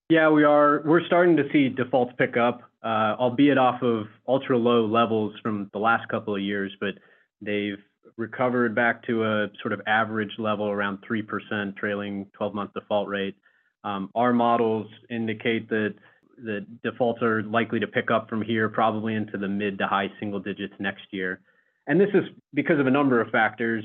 Yeah, 0.08 0.30
we 0.30 0.42
are. 0.42 0.80
We're 0.86 1.04
starting 1.04 1.36
to 1.36 1.42
see 1.52 1.68
defaults 1.68 2.14
pick 2.16 2.38
up, 2.38 2.62
uh, 2.82 3.14
albeit 3.20 3.58
off 3.58 3.82
of 3.82 4.06
ultra 4.26 4.56
low 4.56 4.86
levels 4.86 5.34
from 5.42 5.68
the 5.74 5.78
last 5.78 6.08
couple 6.08 6.34
of 6.34 6.40
years, 6.40 6.74
but 6.80 6.94
they've 7.42 7.76
recovered 8.16 8.74
back 8.74 9.06
to 9.06 9.22
a 9.22 9.48
sort 9.60 9.74
of 9.74 9.82
average 9.86 10.32
level 10.38 10.70
around 10.70 10.98
3% 11.06 11.76
trailing 11.76 12.24
12 12.38 12.54
month 12.54 12.70
default 12.72 13.08
rate. 13.08 13.36
Um, 13.84 14.08
our 14.14 14.32
models 14.32 14.86
indicate 15.10 15.68
that 15.68 15.94
the 16.36 16.66
defaults 16.82 17.22
are 17.22 17.42
likely 17.42 17.80
to 17.80 17.86
pick 17.86 18.10
up 18.10 18.28
from 18.28 18.42
here, 18.42 18.68
probably 18.68 19.14
into 19.14 19.38
the 19.38 19.48
mid 19.48 19.78
to 19.78 19.86
high 19.86 20.10
single 20.20 20.40
digits 20.40 20.74
next 20.78 21.04
year. 21.10 21.40
And 21.86 22.00
this 22.00 22.10
is 22.14 22.24
because 22.54 22.80
of 22.80 22.86
a 22.86 22.90
number 22.90 23.20
of 23.20 23.30
factors 23.30 23.84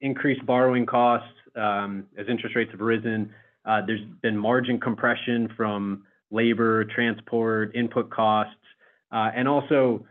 increased 0.00 0.44
borrowing 0.46 0.86
costs 0.86 1.28
um, 1.56 2.06
as 2.18 2.26
interest 2.28 2.56
rates 2.56 2.70
have 2.70 2.80
risen 2.80 3.30
uh, 3.64 3.80
there's 3.86 4.04
been 4.22 4.36
margin 4.36 4.78
compression 4.78 5.48
from 5.56 6.04
labor, 6.30 6.84
transport, 6.84 7.74
input 7.74 8.10
costs, 8.10 8.54
uh, 9.12 9.30
and 9.34 9.48
also, 9.48 10.04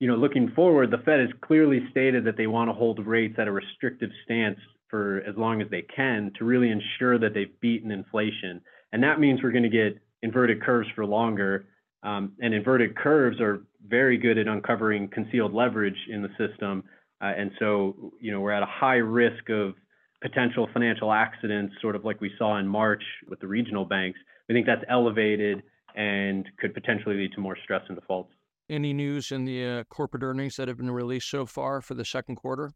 you 0.00 0.08
know, 0.08 0.16
looking 0.16 0.50
forward, 0.54 0.90
the 0.90 0.98
Fed 0.98 1.20
has 1.20 1.30
clearly 1.42 1.86
stated 1.90 2.24
that 2.24 2.36
they 2.36 2.46
want 2.46 2.68
to 2.68 2.74
hold 2.74 3.04
rates 3.06 3.36
at 3.38 3.48
a 3.48 3.52
restrictive 3.52 4.10
stance 4.24 4.58
for 4.88 5.22
as 5.26 5.36
long 5.36 5.62
as 5.62 5.70
they 5.70 5.82
can 5.82 6.32
to 6.38 6.44
really 6.44 6.70
ensure 6.70 7.18
that 7.18 7.32
they've 7.32 7.58
beaten 7.60 7.90
inflation. 7.90 8.60
And 8.92 9.02
that 9.02 9.20
means 9.20 9.40
we're 9.42 9.52
going 9.52 9.62
to 9.62 9.68
get 9.68 9.98
inverted 10.22 10.62
curves 10.62 10.88
for 10.94 11.04
longer. 11.06 11.66
Um, 12.02 12.32
and 12.40 12.54
inverted 12.54 12.96
curves 12.96 13.40
are 13.40 13.62
very 13.86 14.16
good 14.16 14.38
at 14.38 14.46
uncovering 14.46 15.08
concealed 15.08 15.52
leverage 15.52 15.98
in 16.08 16.22
the 16.22 16.30
system. 16.38 16.84
Uh, 17.20 17.32
and 17.36 17.50
so, 17.58 18.12
you 18.20 18.32
know, 18.32 18.40
we're 18.40 18.52
at 18.52 18.62
a 18.62 18.66
high 18.66 18.96
risk 18.96 19.50
of 19.50 19.74
potential 20.22 20.68
financial 20.72 21.12
accidents, 21.12 21.74
sort 21.80 21.96
of 21.96 22.04
like 22.04 22.20
we 22.20 22.30
saw 22.38 22.58
in 22.58 22.66
March 22.66 23.02
with 23.28 23.40
the 23.40 23.46
regional 23.46 23.84
banks, 23.84 24.18
we 24.48 24.54
think 24.54 24.66
that's 24.66 24.84
elevated 24.88 25.62
and 25.94 26.46
could 26.58 26.74
potentially 26.74 27.16
lead 27.16 27.32
to 27.32 27.40
more 27.40 27.56
stress 27.62 27.82
and 27.88 27.96
defaults. 27.96 28.32
Any 28.68 28.92
news 28.92 29.32
in 29.32 29.44
the 29.44 29.64
uh, 29.64 29.84
corporate 29.84 30.22
earnings 30.22 30.56
that 30.56 30.68
have 30.68 30.76
been 30.76 30.90
released 30.90 31.30
so 31.30 31.46
far 31.46 31.80
for 31.80 31.94
the 31.94 32.04
second 32.04 32.36
quarter? 32.36 32.72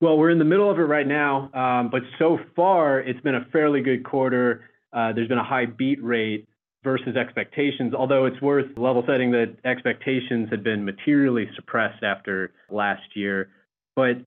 Well, 0.00 0.18
we're 0.18 0.30
in 0.30 0.38
the 0.38 0.44
middle 0.44 0.70
of 0.70 0.78
it 0.78 0.82
right 0.82 1.06
now, 1.06 1.50
um, 1.54 1.90
but 1.90 2.02
so 2.18 2.38
far 2.54 3.00
it's 3.00 3.20
been 3.20 3.34
a 3.34 3.46
fairly 3.52 3.80
good 3.82 4.04
quarter. 4.04 4.68
Uh, 4.92 5.12
there's 5.12 5.28
been 5.28 5.38
a 5.38 5.44
high 5.44 5.66
beat 5.66 6.02
rate 6.02 6.48
versus 6.86 7.16
expectations, 7.16 7.92
although 7.92 8.26
it's 8.26 8.40
worth 8.40 8.66
level 8.78 9.02
setting 9.08 9.32
that 9.32 9.56
expectations 9.64 10.48
had 10.48 10.62
been 10.62 10.84
materially 10.84 11.50
suppressed 11.56 12.04
after 12.04 12.52
last 12.70 13.02
year. 13.16 13.48
But 13.96 14.18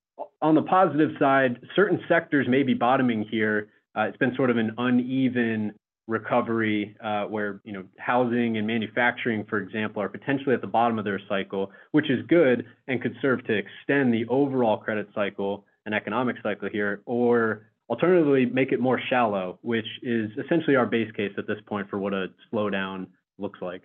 on 0.41 0.55
the 0.55 0.63
positive 0.63 1.11
side, 1.17 1.61
certain 1.73 2.01
sectors 2.09 2.47
may 2.49 2.63
be 2.63 2.73
bottoming 2.73 3.23
here. 3.31 3.69
Uh, 3.97 4.01
it's 4.01 4.17
been 4.17 4.35
sort 4.35 4.49
of 4.49 4.57
an 4.57 4.75
uneven 4.77 5.73
recovery 6.07 6.97
uh, 7.01 7.23
where 7.25 7.61
you 7.63 7.71
know 7.71 7.85
housing 7.97 8.57
and 8.57 8.67
manufacturing, 8.67 9.45
for 9.49 9.59
example, 9.59 10.01
are 10.01 10.09
potentially 10.09 10.53
at 10.53 10.59
the 10.59 10.67
bottom 10.67 10.99
of 10.99 11.05
their 11.05 11.21
cycle, 11.29 11.71
which 11.91 12.09
is 12.09 12.19
good 12.27 12.65
and 12.89 13.01
could 13.01 13.15
serve 13.21 13.41
to 13.45 13.53
extend 13.53 14.13
the 14.13 14.25
overall 14.27 14.75
credit 14.75 15.07
cycle 15.15 15.63
and 15.85 15.95
economic 15.95 16.35
cycle 16.43 16.67
here, 16.69 17.01
or 17.05 17.69
alternatively 17.89 18.45
make 18.45 18.71
it 18.71 18.79
more 18.79 18.99
shallow, 19.09 19.59
which 19.61 19.87
is 20.03 20.29
essentially 20.43 20.75
our 20.75 20.85
base 20.85 21.11
case 21.13 21.31
at 21.37 21.47
this 21.47 21.57
point 21.65 21.89
for 21.89 21.97
what 21.97 22.13
a 22.13 22.27
slowdown 22.53 23.07
looks 23.37 23.59
like. 23.61 23.83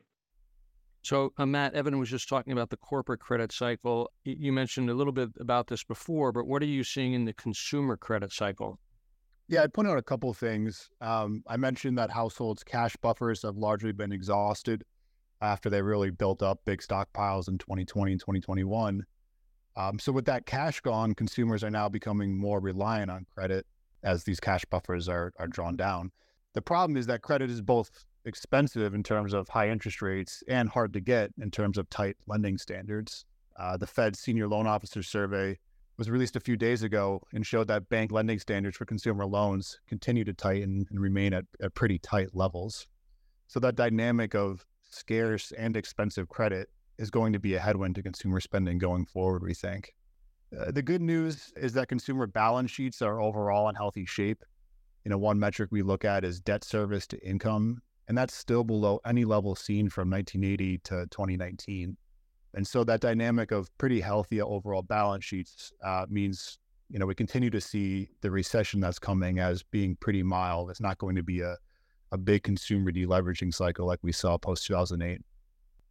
So, 1.03 1.33
uh, 1.37 1.45
Matt, 1.45 1.75
Evan 1.75 1.99
was 1.99 2.09
just 2.09 2.29
talking 2.29 2.53
about 2.53 2.71
the 2.71 2.79
corporate 2.79 3.21
credit 3.21 3.53
cycle. 3.53 4.11
You 4.25 4.53
mentioned 4.53 4.89
a 4.89 4.95
little 4.95 5.13
bit 5.13 5.31
about 5.39 5.67
this 5.67 5.85
before, 5.85 6.33
but 6.33 6.47
what 6.47 6.63
are 6.63 6.67
you 6.67 6.83
seeing 6.83 7.13
in 7.13 7.27
the 7.27 7.35
consumer 7.35 7.97
credit 7.97 8.33
cycle? 8.33 8.79
Yeah, 9.47 9.63
I'd 9.63 9.75
point 9.75 9.87
out 9.87 9.99
a 9.99 10.03
couple 10.03 10.31
of 10.31 10.39
things. 10.39 10.89
Um, 11.03 11.43
I 11.47 11.59
mentioned 11.59 11.99
that 11.99 12.11
households' 12.11 12.65
cash 12.65 12.97
buffers 12.97 13.43
have 13.43 13.57
largely 13.57 13.93
been 13.93 14.13
exhausted 14.13 14.83
after 15.43 15.69
they 15.69 15.83
really 15.83 16.11
built 16.11 16.43
up 16.43 16.61
big 16.65 16.81
stockpiles 16.81 17.49
in 17.49 17.59
2020 17.59 18.13
and 18.13 18.21
2021. 18.21 19.05
Um, 19.77 19.99
so, 19.99 20.11
with 20.11 20.25
that 20.25 20.47
cash 20.47 20.81
gone, 20.81 21.15
consumers 21.15 21.63
are 21.63 21.71
now 21.71 21.91
becoming 21.91 22.35
more 22.35 22.61
reliant 22.61 23.11
on 23.11 23.27
credit 23.35 23.67
as 24.05 24.25
these 24.25 24.41
cash 24.41 24.65
buffers 24.67 25.09
are, 25.09 25.33
are 25.39 25.49
drawn 25.49 25.77
down. 25.77 26.13
The 26.53 26.63
problem 26.63 26.97
is 26.97 27.07
that 27.07 27.23
credit 27.23 27.51
is 27.51 27.61
both 27.61 28.05
expensive 28.25 28.95
in 28.95 29.03
terms 29.03 29.33
of 29.33 29.49
high 29.49 29.69
interest 29.71 30.01
rates 30.01 30.43
and 30.49 30.69
hard 30.69 30.93
to 30.93 31.01
get 31.01 31.31
in 31.41 31.51
terms 31.51 31.77
of 31.77 31.91
tight 31.91 32.17
lending 32.27 32.59
standards. 32.59 33.25
Uh, 33.59 33.77
the 33.77 33.87
Fed 33.87 34.17
Senior 34.17 34.49
Loan 34.49 34.67
Officer 34.67 35.03
Survey 35.03 35.59
was 35.97 36.11
released 36.11 36.37
a 36.37 36.41
few 36.41 36.57
days 36.57 36.83
ago 36.83 37.21
and 37.33 37.47
showed 37.47 37.69
that 37.69 37.89
bank 37.89 38.11
lending 38.11 38.39
standards 38.39 38.77
for 38.77 38.85
consumer 38.85 39.27
loans 39.27 39.79
continue 39.89 40.25
to 40.25 40.33
tighten 40.33 40.87
and 40.91 41.01
remain 41.01 41.33
at, 41.33 41.45
at 41.63 41.75
pretty 41.75 41.99
tight 41.99 42.31
levels. 42.35 42.87
So 43.47 43.61
that 43.61 43.77
dynamic 43.77 44.35
of 44.35 44.65
scarce 44.91 45.53
and 45.53 45.77
expensive 45.77 46.29
credit 46.29 46.69
is 46.99 47.11
going 47.11 47.33
to 47.33 47.39
be 47.39 47.55
a 47.55 47.61
headwind 47.61 47.95
to 47.97 48.03
consumer 48.03 48.41
spending 48.41 48.79
going 48.79 49.07
forward, 49.07 49.43
we 49.43 49.55
think. 49.55 49.95
Uh, 50.59 50.71
the 50.71 50.83
good 50.83 51.03
news 51.03 51.53
is 51.57 51.73
that 51.73 51.89
consumer 51.89 52.27
balance 52.27 52.71
sheets 52.71 53.03
are 53.03 53.21
overall 53.21 53.69
in 53.69 53.75
healthy 53.75 54.07
shape. 54.07 54.43
You 55.05 55.11
know, 55.11 55.19
one 55.19 55.39
metric 55.39 55.71
we 55.73 55.83
look 55.83 56.05
at 56.05 56.25
is 56.25 56.41
debt 56.41 56.65
service 56.65 57.07
to 57.09 57.27
income 57.27 57.83
and 58.09 58.17
that's 58.17 58.35
still 58.35 58.65
below 58.65 59.01
any 59.07 59.25
level 59.25 59.55
seen 59.55 59.89
from 59.89 60.11
1980 60.11 60.79
to 60.79 61.07
2019. 61.11 61.97
And 62.55 62.67
so 62.67 62.85
that 62.85 63.01
dynamic 63.01 63.51
of 63.51 63.77
pretty 63.79 64.01
healthy 64.01 64.41
overall 64.41 64.83
balance 64.83 65.25
sheets 65.25 65.73
uh, 65.83 66.07
means, 66.09 66.59
you 66.91 66.99
know, 66.99 67.07
we 67.07 67.15
continue 67.15 67.51
to 67.51 67.61
see 67.61 68.11
the 68.21 68.31
recession 68.31 68.81
that's 68.81 68.99
coming 68.99 69.39
as 69.39 69.63
being 69.63 69.97
pretty 69.97 70.23
mild. 70.23 70.71
It's 70.71 70.81
not 70.81 70.99
going 70.99 71.17
to 71.17 71.23
be 71.23 71.41
a, 71.41 71.57
a 72.13 72.19
big 72.19 72.43
consumer 72.43 72.93
deleveraging 72.93 73.53
cycle 73.55 73.87
like 73.87 74.01
we 74.03 74.13
saw 74.13 74.39
post 74.39 74.67
2008. 74.67 75.21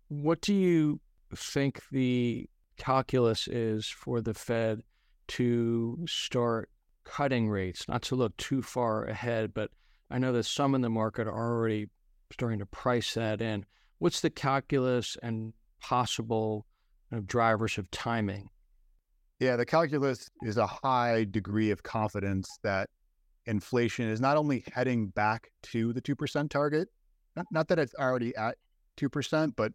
What 0.10 0.42
do 0.42 0.54
you 0.54 1.02
think 1.36 1.82
the 1.92 2.48
calculus 2.78 3.48
is 3.48 3.88
for 3.88 4.22
the 4.22 4.34
Fed 4.34 4.82
to 5.30 6.06
start 6.08 6.70
cutting 7.04 7.50
rates? 7.50 7.88
Not 7.88 8.02
to 8.04 8.16
look 8.16 8.36
too 8.38 8.62
far 8.62 9.06
ahead, 9.06 9.54
but 9.54 9.72
I 10.10 10.20
know 10.20 10.32
that 10.34 10.44
some 10.44 10.76
in 10.76 10.82
the 10.82 10.90
market 10.90 11.28
are 11.28 11.34
already 11.34 11.90
starting 12.32 12.60
to 12.60 12.66
price 12.66 13.14
that 13.14 13.42
in. 13.42 13.66
What's 14.00 14.22
the 14.22 14.30
calculus 14.30 15.18
and 15.24 15.54
possible 15.82 16.66
you 17.12 17.18
know, 17.18 17.24
drivers 17.24 17.78
of 17.78 17.90
timing? 17.92 18.50
Yeah, 19.40 19.56
the 19.56 19.66
calculus 19.66 20.30
is 20.44 20.58
a 20.58 20.68
high 20.68 21.26
degree 21.30 21.72
of 21.72 21.84
confidence 21.84 22.48
that 22.64 22.90
inflation 23.46 24.08
is 24.08 24.22
not 24.22 24.38
only 24.38 24.64
heading 24.74 25.08
back 25.08 25.52
to 25.64 25.94
the 25.94 26.02
2% 26.02 26.50
target, 26.50 26.88
not, 27.36 27.46
not 27.52 27.68
that 27.68 27.80
it's 27.80 27.96
already 27.96 28.36
at 28.36 28.58
2%, 28.98 29.54
but 29.56 29.74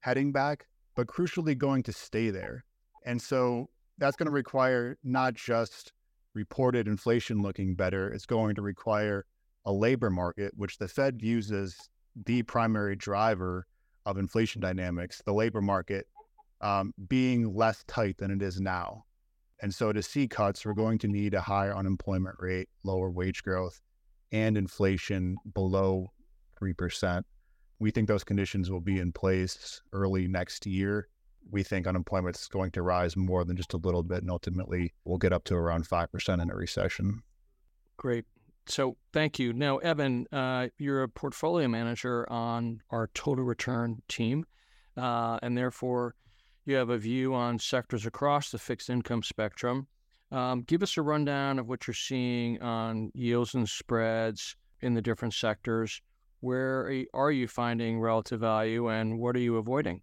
heading 0.00 0.32
back, 0.32 0.66
but 0.96 1.06
crucially 1.06 1.56
going 1.56 1.82
to 1.84 1.92
stay 1.92 2.30
there. 2.30 2.64
And 3.04 3.22
so 3.22 3.68
that's 3.98 4.16
going 4.16 4.26
to 4.26 4.32
require 4.32 4.98
not 5.04 5.34
just 5.34 5.92
reported 6.34 6.88
inflation 6.88 7.40
looking 7.40 7.74
better, 7.74 8.10
it's 8.12 8.26
going 8.26 8.56
to 8.56 8.62
require 8.62 9.24
a 9.64 9.72
labor 9.72 10.10
market, 10.10 10.52
which 10.56 10.78
the 10.78 10.88
Fed 10.88 11.20
views 11.20 11.52
as 11.52 11.76
the 12.24 12.42
primary 12.42 12.96
driver 12.96 13.66
of 14.04 14.18
inflation 14.18 14.60
dynamics, 14.60 15.22
the 15.24 15.32
labor 15.32 15.60
market 15.60 16.06
um, 16.60 16.92
being 17.08 17.54
less 17.54 17.84
tight 17.86 18.16
than 18.18 18.30
it 18.30 18.42
is 18.42 18.60
now. 18.60 19.04
And 19.62 19.74
so 19.74 19.92
to 19.92 20.02
see 20.02 20.28
cuts, 20.28 20.64
we're 20.64 20.74
going 20.74 20.98
to 20.98 21.08
need 21.08 21.34
a 21.34 21.40
higher 21.40 21.74
unemployment 21.74 22.36
rate, 22.38 22.68
lower 22.84 23.10
wage 23.10 23.42
growth, 23.42 23.80
and 24.32 24.56
inflation 24.56 25.36
below 25.54 26.12
3%. 26.60 27.22
We 27.78 27.90
think 27.90 28.08
those 28.08 28.24
conditions 28.24 28.70
will 28.70 28.80
be 28.80 28.98
in 28.98 29.12
place 29.12 29.80
early 29.92 30.28
next 30.28 30.66
year. 30.66 31.08
We 31.50 31.62
think 31.62 31.86
unemployment 31.86 32.36
is 32.36 32.48
going 32.48 32.72
to 32.72 32.82
rise 32.82 33.16
more 33.16 33.44
than 33.44 33.56
just 33.56 33.74
a 33.74 33.76
little 33.76 34.02
bit, 34.02 34.22
and 34.22 34.30
ultimately 34.30 34.94
we'll 35.04 35.18
get 35.18 35.32
up 35.32 35.44
to 35.44 35.54
around 35.54 35.88
5% 35.88 36.42
in 36.42 36.50
a 36.50 36.54
recession. 36.54 37.22
Great. 37.96 38.24
So 38.66 38.96
thank 39.12 39.38
you. 39.38 39.52
Now, 39.52 39.78
Evan, 39.78 40.26
uh, 40.32 40.68
you're 40.78 41.04
a 41.04 41.08
portfolio 41.08 41.68
manager 41.68 42.30
on 42.30 42.80
our 42.90 43.08
total 43.14 43.44
return 43.44 44.02
team, 44.08 44.44
uh, 44.96 45.38
and 45.42 45.56
therefore 45.56 46.16
you 46.64 46.74
have 46.74 46.90
a 46.90 46.98
view 46.98 47.32
on 47.32 47.58
sectors 47.60 48.06
across 48.06 48.50
the 48.50 48.58
fixed 48.58 48.90
income 48.90 49.22
spectrum. 49.22 49.86
Um, 50.32 50.62
give 50.62 50.82
us 50.82 50.96
a 50.96 51.02
rundown 51.02 51.60
of 51.60 51.68
what 51.68 51.86
you're 51.86 51.94
seeing 51.94 52.60
on 52.60 53.12
yields 53.14 53.54
and 53.54 53.68
spreads 53.68 54.56
in 54.80 54.94
the 54.94 55.02
different 55.02 55.34
sectors. 55.34 56.02
Where 56.40 57.04
are 57.14 57.30
you 57.30 57.48
finding 57.48 58.00
relative 58.00 58.40
value, 58.40 58.88
and 58.88 59.18
what 59.18 59.36
are 59.36 59.40
you 59.40 59.56
avoiding? 59.56 60.02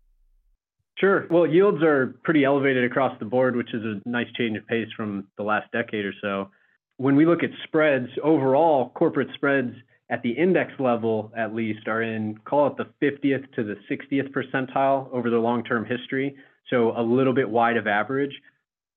Sure. 0.97 1.27
Well, 1.29 1.47
yields 1.47 1.81
are 1.83 2.15
pretty 2.23 2.43
elevated 2.43 2.83
across 2.83 3.17
the 3.19 3.25
board, 3.25 3.55
which 3.55 3.73
is 3.73 3.83
a 3.83 4.07
nice 4.07 4.31
change 4.37 4.57
of 4.57 4.67
pace 4.67 4.87
from 4.95 5.27
the 5.37 5.43
last 5.43 5.71
decade 5.71 6.05
or 6.05 6.13
so 6.21 6.49
when 6.97 7.15
we 7.15 7.25
look 7.25 7.43
at 7.43 7.49
spreads 7.63 8.07
overall, 8.23 8.89
corporate 8.95 9.29
spreads 9.33 9.73
at 10.09 10.21
the 10.21 10.31
index 10.31 10.71
level 10.79 11.31
at 11.35 11.55
least 11.55 11.87
are 11.87 12.01
in 12.01 12.37
call 12.45 12.67
it 12.67 12.77
the 12.77 12.85
50th 13.05 13.51
to 13.55 13.63
the 13.63 13.75
60th 13.89 14.31
percentile 14.31 15.11
over 15.11 15.29
the 15.29 15.37
long-term 15.37 15.85
history. 15.85 16.35
So 16.69 16.93
a 16.97 17.01
little 17.01 17.33
bit 17.33 17.49
wide 17.49 17.77
of 17.77 17.87
average, 17.87 18.33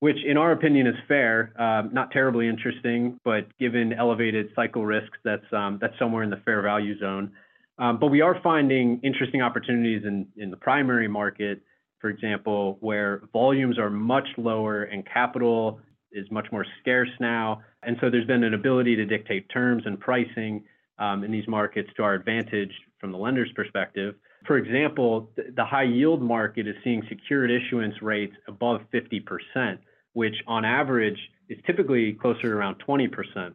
which 0.01 0.17
in 0.27 0.37
our 0.37 0.53
opinion 0.53 0.87
is 0.87 0.97
fair. 1.09 1.53
Um, 1.59 1.91
not 1.93 2.11
terribly 2.11 2.49
interesting, 2.49 3.19
but 3.25 3.47
given 3.59 3.93
elevated 3.93 4.49
cycle 4.55 4.85
risks, 4.85 5.19
that's 5.25 5.45
um, 5.53 5.79
that's 5.81 5.99
somewhere 5.99 6.23
in 6.23 6.31
the 6.31 6.41
fair 6.45 6.63
value 6.63 6.99
zone. 6.99 7.33
Um, 7.79 7.99
but 7.99 8.09
we 8.09 8.21
are 8.21 8.41
finding 8.43 9.01
interesting 9.03 9.43
opportunities 9.43 10.03
in 10.05 10.27
in 10.37 10.51
the 10.51 10.57
primary 10.57 11.09
market, 11.09 11.63
for 12.01 12.11
example, 12.11 12.79
where 12.81 13.23
volumes 13.33 13.79
are 13.79 13.91
much 13.91 14.29
lower 14.37 14.85
and 14.85 15.07
capital 15.07 15.81
is 16.13 16.27
much 16.31 16.47
more 16.53 16.65
scarce 16.81 17.11
now. 17.21 17.61
And 17.83 17.97
so 18.01 18.11
there's 18.11 18.27
been 18.27 18.45
an 18.45 18.55
ability 18.55 18.97
to 18.97 19.05
dictate 19.05 19.49
terms 19.51 19.83
and 19.87 20.01
pricing 20.01 20.65
um, 20.99 21.25
in 21.25 21.31
these 21.31 21.47
markets 21.47 21.91
to 21.97 22.03
our 22.03 22.15
advantage 22.15 22.73
from 22.99 23.13
the 23.13 23.19
lender's 23.19 23.51
perspective. 23.55 24.15
For 24.47 24.57
example, 24.57 25.31
the 25.37 25.65
high 25.65 25.85
yield 25.85 26.23
market 26.23 26.67
is 26.67 26.75
seeing 26.85 27.03
secured 27.09 27.51
issuance 27.51 28.01
rates 28.01 28.35
above 28.49 28.81
50%, 28.95 29.79
which 30.17 30.37
on 30.47 30.65
average 30.65 31.19
is 31.51 31.59
typically 31.67 32.15
closer 32.15 32.41
to 32.41 32.49
around 32.49 32.77
20%. 32.89 33.53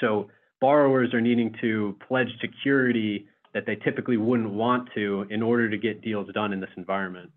So 0.00 0.28
borrowers 0.60 1.14
are 1.14 1.20
needing 1.20 1.54
to 1.60 1.96
pledge 2.08 2.26
security 2.40 3.28
that 3.54 3.66
they 3.66 3.76
typically 3.76 4.16
wouldn't 4.16 4.50
want 4.50 4.88
to 4.96 5.24
in 5.30 5.42
order 5.42 5.70
to 5.70 5.78
get 5.78 6.02
deals 6.02 6.26
done 6.34 6.52
in 6.52 6.58
this 6.58 6.70
environment. 6.76 7.30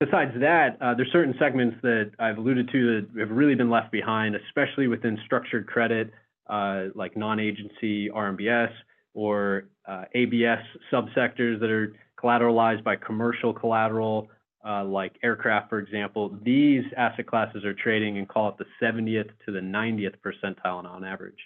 Besides 0.00 0.32
that, 0.40 0.76
uh, 0.80 0.94
there's 0.94 1.12
certain 1.12 1.36
segments 1.38 1.76
that 1.82 2.10
I've 2.18 2.38
alluded 2.38 2.68
to 2.72 3.00
that 3.00 3.20
have 3.20 3.30
really 3.30 3.54
been 3.54 3.70
left 3.70 3.92
behind, 3.92 4.34
especially 4.34 4.88
within 4.88 5.16
structured 5.24 5.68
credit, 5.68 6.10
uh, 6.50 6.86
like 6.96 7.16
non-agency 7.16 8.10
RMBS 8.10 8.72
or 9.14 9.68
uh, 9.86 10.04
ABS 10.16 10.62
subsectors 10.92 11.60
that 11.60 11.70
are 11.70 11.94
collateralized 12.20 12.82
by 12.82 12.96
commercial 12.96 13.52
collateral, 13.52 14.28
uh, 14.68 14.84
like 14.84 15.12
aircraft, 15.22 15.70
for 15.70 15.78
example. 15.78 16.36
These 16.42 16.84
asset 16.96 17.26
classes 17.26 17.64
are 17.64 17.74
trading 17.74 18.18
and 18.18 18.28
call 18.28 18.50
it 18.50 18.56
the 18.58 18.66
70th 18.84 19.30
to 19.46 19.52
the 19.52 19.60
90th 19.60 20.14
percentile 20.24 20.84
on 20.84 21.04
average. 21.04 21.38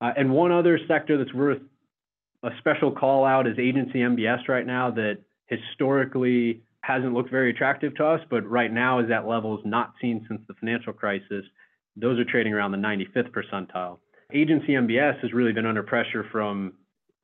Uh, 0.00 0.12
and 0.16 0.30
one 0.30 0.52
other 0.52 0.78
sector 0.88 1.16
that's 1.16 1.34
worth 1.34 1.60
a 2.42 2.50
special 2.58 2.92
call 2.92 3.24
out 3.24 3.46
is 3.46 3.58
agency 3.58 3.98
MBS 3.98 4.48
right 4.48 4.66
now 4.66 4.90
that 4.92 5.18
historically 5.46 6.62
hasn't 6.82 7.12
looked 7.12 7.30
very 7.30 7.50
attractive 7.50 7.94
to 7.96 8.04
us, 8.04 8.20
but 8.30 8.48
right 8.48 8.72
now 8.72 9.00
is 9.00 9.10
at 9.10 9.26
levels 9.26 9.60
not 9.64 9.92
seen 10.00 10.24
since 10.28 10.40
the 10.46 10.54
financial 10.54 10.92
crisis. 10.92 11.44
Those 11.96 12.18
are 12.18 12.24
trading 12.24 12.54
around 12.54 12.72
the 12.72 12.78
95th 12.78 13.30
percentile. 13.30 13.98
Agency 14.32 14.72
MBS 14.72 15.20
has 15.20 15.32
really 15.32 15.52
been 15.52 15.66
under 15.66 15.82
pressure 15.82 16.24
from 16.30 16.74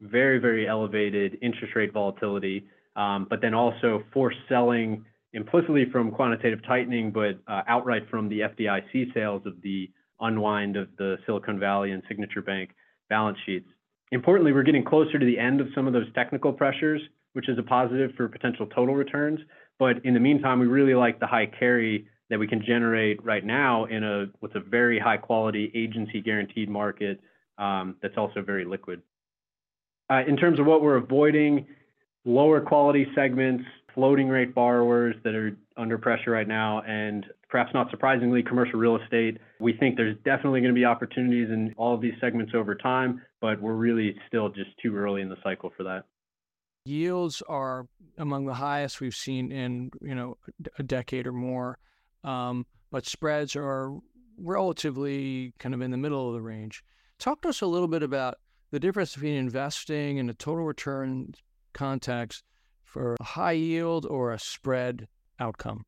very, 0.00 0.38
very 0.38 0.66
elevated 0.66 1.38
interest 1.42 1.74
rate 1.76 1.92
volatility, 1.92 2.66
but 2.94 3.40
then 3.40 3.54
also 3.54 4.02
forced 4.12 4.38
selling 4.48 5.04
implicitly 5.32 5.86
from 5.90 6.10
quantitative 6.12 6.60
tightening, 6.64 7.10
but 7.10 7.40
uh, 7.48 7.62
outright 7.66 8.08
from 8.08 8.28
the 8.28 8.40
FDIC 8.40 9.12
sales 9.12 9.42
of 9.46 9.60
the 9.62 9.90
unwind 10.20 10.76
of 10.76 10.88
the 10.96 11.16
Silicon 11.26 11.58
Valley 11.58 11.90
and 11.90 12.02
Signature 12.08 12.42
Bank 12.42 12.70
balance 13.08 13.38
sheets. 13.44 13.66
Importantly, 14.12 14.52
we're 14.52 14.62
getting 14.62 14.84
closer 14.84 15.18
to 15.18 15.26
the 15.26 15.38
end 15.38 15.60
of 15.60 15.66
some 15.74 15.88
of 15.88 15.92
those 15.92 16.06
technical 16.14 16.52
pressures 16.52 17.00
which 17.34 17.48
is 17.48 17.58
a 17.58 17.62
positive 17.62 18.12
for 18.16 18.28
potential 18.28 18.66
total 18.66 18.94
returns. 18.94 19.38
But 19.78 20.04
in 20.04 20.14
the 20.14 20.20
meantime, 20.20 20.60
we 20.60 20.66
really 20.66 20.94
like 20.94 21.20
the 21.20 21.26
high 21.26 21.46
carry 21.46 22.06
that 22.30 22.38
we 22.38 22.46
can 22.46 22.64
generate 22.64 23.22
right 23.22 23.44
now 23.44 23.84
in 23.84 24.02
a 24.02 24.26
what's 24.40 24.54
a 24.54 24.60
very 24.60 24.98
high 24.98 25.18
quality 25.18 25.70
agency 25.74 26.22
guaranteed 26.22 26.70
market 26.70 27.20
um, 27.58 27.96
that's 28.00 28.16
also 28.16 28.40
very 28.40 28.64
liquid. 28.64 29.02
Uh, 30.10 30.22
in 30.26 30.36
terms 30.36 30.58
of 30.58 30.66
what 30.66 30.82
we're 30.82 30.96
avoiding, 30.96 31.66
lower 32.24 32.60
quality 32.60 33.06
segments, 33.14 33.64
floating 33.94 34.28
rate 34.28 34.54
borrowers 34.54 35.14
that 35.24 35.34
are 35.34 35.56
under 35.76 35.98
pressure 35.98 36.30
right 36.30 36.48
now, 36.48 36.82
and 36.82 37.26
perhaps 37.48 37.72
not 37.74 37.90
surprisingly, 37.90 38.42
commercial 38.42 38.78
real 38.78 38.96
estate. 38.96 39.38
We 39.60 39.72
think 39.74 39.96
there's 39.96 40.16
definitely 40.24 40.60
going 40.60 40.74
to 40.74 40.78
be 40.78 40.84
opportunities 40.84 41.48
in 41.50 41.74
all 41.76 41.94
of 41.94 42.00
these 42.00 42.14
segments 42.20 42.52
over 42.54 42.74
time, 42.74 43.22
but 43.40 43.60
we're 43.60 43.74
really 43.74 44.16
still 44.28 44.48
just 44.48 44.70
too 44.82 44.96
early 44.96 45.22
in 45.22 45.28
the 45.28 45.36
cycle 45.42 45.72
for 45.76 45.84
that. 45.84 46.04
Yields 46.86 47.42
are 47.48 47.86
among 48.18 48.46
the 48.46 48.54
highest 48.54 49.00
we've 49.00 49.14
seen 49.14 49.50
in 49.50 49.90
you 50.02 50.14
know 50.14 50.36
a 50.78 50.82
decade 50.82 51.26
or 51.26 51.32
more, 51.32 51.78
um, 52.24 52.66
but 52.90 53.06
spreads 53.06 53.56
are 53.56 53.96
relatively 54.36 55.54
kind 55.58 55.74
of 55.74 55.80
in 55.80 55.90
the 55.90 55.96
middle 55.96 56.28
of 56.28 56.34
the 56.34 56.42
range. 56.42 56.82
Talk 57.18 57.42
to 57.42 57.48
us 57.48 57.62
a 57.62 57.66
little 57.66 57.88
bit 57.88 58.02
about 58.02 58.34
the 58.70 58.80
difference 58.80 59.14
between 59.14 59.36
investing 59.36 60.18
in 60.18 60.28
a 60.28 60.34
total 60.34 60.64
return 60.64 61.34
context 61.74 62.42
for 62.82 63.16
a 63.20 63.24
high 63.24 63.52
yield 63.52 64.06
or 64.06 64.32
a 64.32 64.38
spread 64.38 65.08
outcome. 65.38 65.84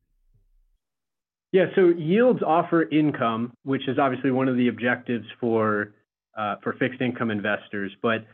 Yeah, 1.51 1.67
so 1.75 1.87
yields 1.87 2.41
offer 2.45 2.87
income, 2.89 3.53
which 3.63 3.87
is 3.87 3.97
obviously 3.97 4.31
one 4.31 4.49
of 4.49 4.57
the 4.57 4.67
objectives 4.67 5.25
for 5.39 5.93
uh, 6.37 6.55
for 6.61 6.73
fixed 6.73 7.01
income 7.01 7.31
investors, 7.31 7.91
but 8.03 8.25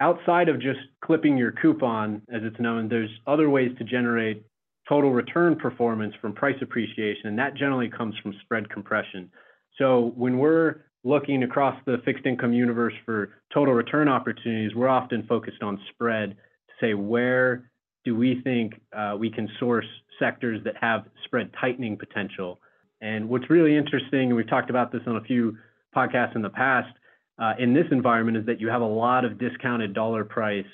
outside 0.00 0.48
of 0.48 0.60
just 0.60 0.80
clipping 1.04 1.36
your 1.36 1.52
coupon, 1.52 2.20
as 2.28 2.42
it's 2.42 2.58
known, 2.58 2.88
there's 2.88 3.10
other 3.26 3.48
ways 3.48 3.70
to 3.78 3.84
generate 3.84 4.44
total 4.88 5.12
return 5.12 5.56
performance 5.56 6.14
from 6.20 6.32
price 6.32 6.56
appreciation, 6.60 7.28
and 7.28 7.38
that 7.38 7.54
generally 7.54 7.88
comes 7.88 8.14
from 8.22 8.34
spread 8.42 8.68
compression. 8.70 9.30
So 9.78 10.12
when 10.16 10.38
we're 10.38 10.84
looking 11.04 11.42
across 11.42 11.76
the 11.86 11.98
fixed 12.04 12.26
income 12.26 12.52
universe 12.52 12.94
for 13.04 13.30
total 13.52 13.74
return 13.74 14.08
opportunities, 14.08 14.74
we're 14.74 14.88
often 14.88 15.24
focused 15.26 15.62
on 15.62 15.78
spread 15.92 16.36
say 16.80 16.94
where 16.94 17.70
do 18.04 18.14
we 18.14 18.40
think 18.42 18.80
uh, 18.96 19.16
we 19.18 19.30
can 19.30 19.48
source 19.58 19.86
sectors 20.18 20.62
that 20.64 20.74
have 20.80 21.04
spread 21.24 21.50
tightening 21.60 21.96
potential. 21.96 22.60
And 23.00 23.28
what's 23.28 23.50
really 23.50 23.76
interesting, 23.76 24.28
and 24.28 24.36
we've 24.36 24.48
talked 24.48 24.70
about 24.70 24.92
this 24.92 25.02
on 25.06 25.16
a 25.16 25.20
few 25.22 25.56
podcasts 25.94 26.36
in 26.36 26.42
the 26.42 26.50
past, 26.50 26.92
uh, 27.38 27.54
in 27.58 27.74
this 27.74 27.86
environment 27.90 28.36
is 28.36 28.46
that 28.46 28.60
you 28.60 28.68
have 28.68 28.82
a 28.82 28.86
lot 28.86 29.24
of 29.24 29.38
discounted 29.38 29.94
dollar 29.94 30.24
price 30.24 30.64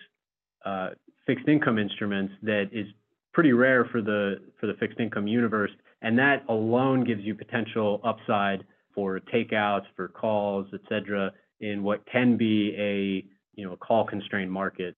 uh, 0.64 0.90
fixed 1.26 1.48
income 1.48 1.78
instruments 1.78 2.32
that 2.42 2.68
is 2.72 2.86
pretty 3.32 3.52
rare 3.52 3.84
for 3.86 4.02
the 4.02 4.40
for 4.58 4.66
the 4.66 4.74
fixed 4.74 5.00
income 5.00 5.26
universe, 5.26 5.70
and 6.02 6.18
that 6.18 6.44
alone 6.48 7.04
gives 7.04 7.22
you 7.22 7.34
potential 7.34 8.00
upside 8.04 8.64
for 8.94 9.20
takeouts, 9.32 9.84
for 9.96 10.08
calls, 10.08 10.66
et 10.74 10.80
cetera, 10.88 11.32
in 11.60 11.82
what 11.82 12.04
can 12.06 12.36
be 12.36 12.74
a 12.76 13.24
you 13.58 13.66
know 13.66 13.72
a 13.72 13.76
call 13.76 14.04
constrained 14.04 14.52
market. 14.52 14.96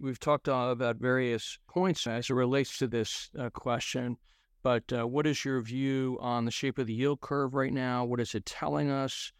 We've 0.00 0.18
talked 0.18 0.48
about 0.48 0.96
various 0.96 1.58
points 1.68 2.06
as 2.06 2.30
it 2.30 2.34
relates 2.34 2.78
to 2.78 2.86
this 2.86 3.28
uh, 3.38 3.50
question, 3.50 4.16
but 4.62 4.90
uh, 4.92 5.06
what 5.06 5.26
is 5.26 5.44
your 5.44 5.60
view 5.60 6.16
on 6.22 6.46
the 6.46 6.50
shape 6.50 6.78
of 6.78 6.86
the 6.86 6.94
yield 6.94 7.20
curve 7.20 7.52
right 7.52 7.72
now? 7.72 8.06
What 8.06 8.18
is 8.18 8.34
it 8.34 8.46
telling 8.46 8.90
us? 8.90 9.30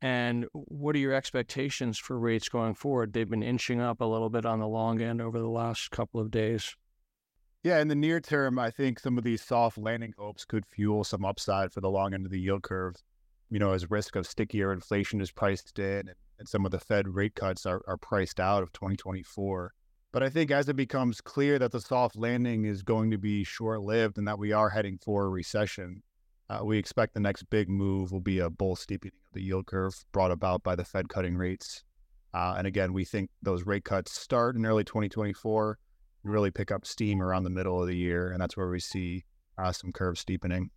And 0.00 0.46
what 0.52 0.96
are 0.96 1.00
your 1.00 1.12
expectations 1.12 1.98
for 1.98 2.18
rates 2.18 2.48
going 2.48 2.74
forward? 2.74 3.12
They've 3.12 3.28
been 3.28 3.42
inching 3.42 3.80
up 3.80 4.00
a 4.00 4.06
little 4.06 4.30
bit 4.30 4.46
on 4.46 4.58
the 4.58 4.66
long 4.66 5.02
end 5.02 5.20
over 5.20 5.38
the 5.38 5.48
last 5.48 5.90
couple 5.90 6.18
of 6.18 6.30
days. 6.30 6.74
Yeah, 7.62 7.80
in 7.80 7.88
the 7.88 7.94
near 7.94 8.20
term, 8.20 8.58
I 8.58 8.70
think 8.70 8.98
some 8.98 9.18
of 9.18 9.24
these 9.24 9.42
soft 9.42 9.76
landing 9.76 10.14
hopes 10.16 10.46
could 10.46 10.64
fuel 10.64 11.04
some 11.04 11.26
upside 11.26 11.72
for 11.72 11.82
the 11.82 11.90
long 11.90 12.14
end 12.14 12.24
of 12.24 12.32
the 12.32 12.40
yield 12.40 12.62
curve. 12.62 12.94
You 13.50 13.58
know, 13.58 13.72
as 13.72 13.90
risk 13.90 14.16
of 14.16 14.26
stickier 14.26 14.72
inflation 14.72 15.20
is 15.20 15.30
priced 15.30 15.78
in 15.78 16.08
and, 16.08 16.14
and 16.38 16.48
some 16.48 16.64
of 16.64 16.70
the 16.70 16.78
Fed 16.78 17.08
rate 17.08 17.34
cuts 17.34 17.66
are, 17.66 17.82
are 17.86 17.98
priced 17.98 18.40
out 18.40 18.62
of 18.62 18.72
2024. 18.72 19.74
But 20.16 20.22
I 20.22 20.30
think 20.30 20.50
as 20.50 20.66
it 20.70 20.76
becomes 20.76 21.20
clear 21.20 21.58
that 21.58 21.72
the 21.72 21.80
soft 21.82 22.16
landing 22.16 22.64
is 22.64 22.82
going 22.82 23.10
to 23.10 23.18
be 23.18 23.44
short 23.44 23.82
lived 23.82 24.16
and 24.16 24.26
that 24.26 24.38
we 24.38 24.50
are 24.50 24.70
heading 24.70 24.96
for 24.96 25.26
a 25.26 25.28
recession, 25.28 26.02
uh, 26.48 26.60
we 26.64 26.78
expect 26.78 27.12
the 27.12 27.20
next 27.20 27.42
big 27.50 27.68
move 27.68 28.12
will 28.12 28.22
be 28.22 28.38
a 28.38 28.48
bull 28.48 28.76
steepening 28.76 29.12
of 29.26 29.34
the 29.34 29.42
yield 29.42 29.66
curve 29.66 29.92
brought 30.12 30.30
about 30.30 30.62
by 30.62 30.74
the 30.74 30.86
Fed 30.86 31.10
cutting 31.10 31.36
rates. 31.36 31.84
Uh, 32.32 32.54
and 32.56 32.66
again, 32.66 32.94
we 32.94 33.04
think 33.04 33.28
those 33.42 33.66
rate 33.66 33.84
cuts 33.84 34.18
start 34.18 34.56
in 34.56 34.64
early 34.64 34.84
2024 34.84 35.78
and 36.24 36.32
really 36.32 36.50
pick 36.50 36.72
up 36.72 36.86
steam 36.86 37.20
around 37.20 37.44
the 37.44 37.50
middle 37.50 37.82
of 37.82 37.86
the 37.86 37.94
year. 37.94 38.30
And 38.30 38.40
that's 38.40 38.56
where 38.56 38.70
we 38.70 38.80
see 38.80 39.26
uh, 39.58 39.70
some 39.70 39.92
curve 39.92 40.16
steepening. 40.16 40.70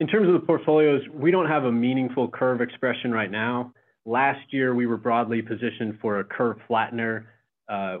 In 0.00 0.06
terms 0.06 0.28
of 0.28 0.34
the 0.34 0.46
portfolios, 0.46 1.00
we 1.14 1.30
don't 1.30 1.48
have 1.48 1.64
a 1.64 1.72
meaningful 1.72 2.28
curve 2.28 2.60
expression 2.60 3.10
right 3.10 3.30
now. 3.30 3.72
Last 4.04 4.52
year, 4.52 4.74
we 4.74 4.84
were 4.84 4.98
broadly 4.98 5.40
positioned 5.40 5.98
for 6.02 6.20
a 6.20 6.24
curve 6.24 6.58
flattener, 6.68 7.24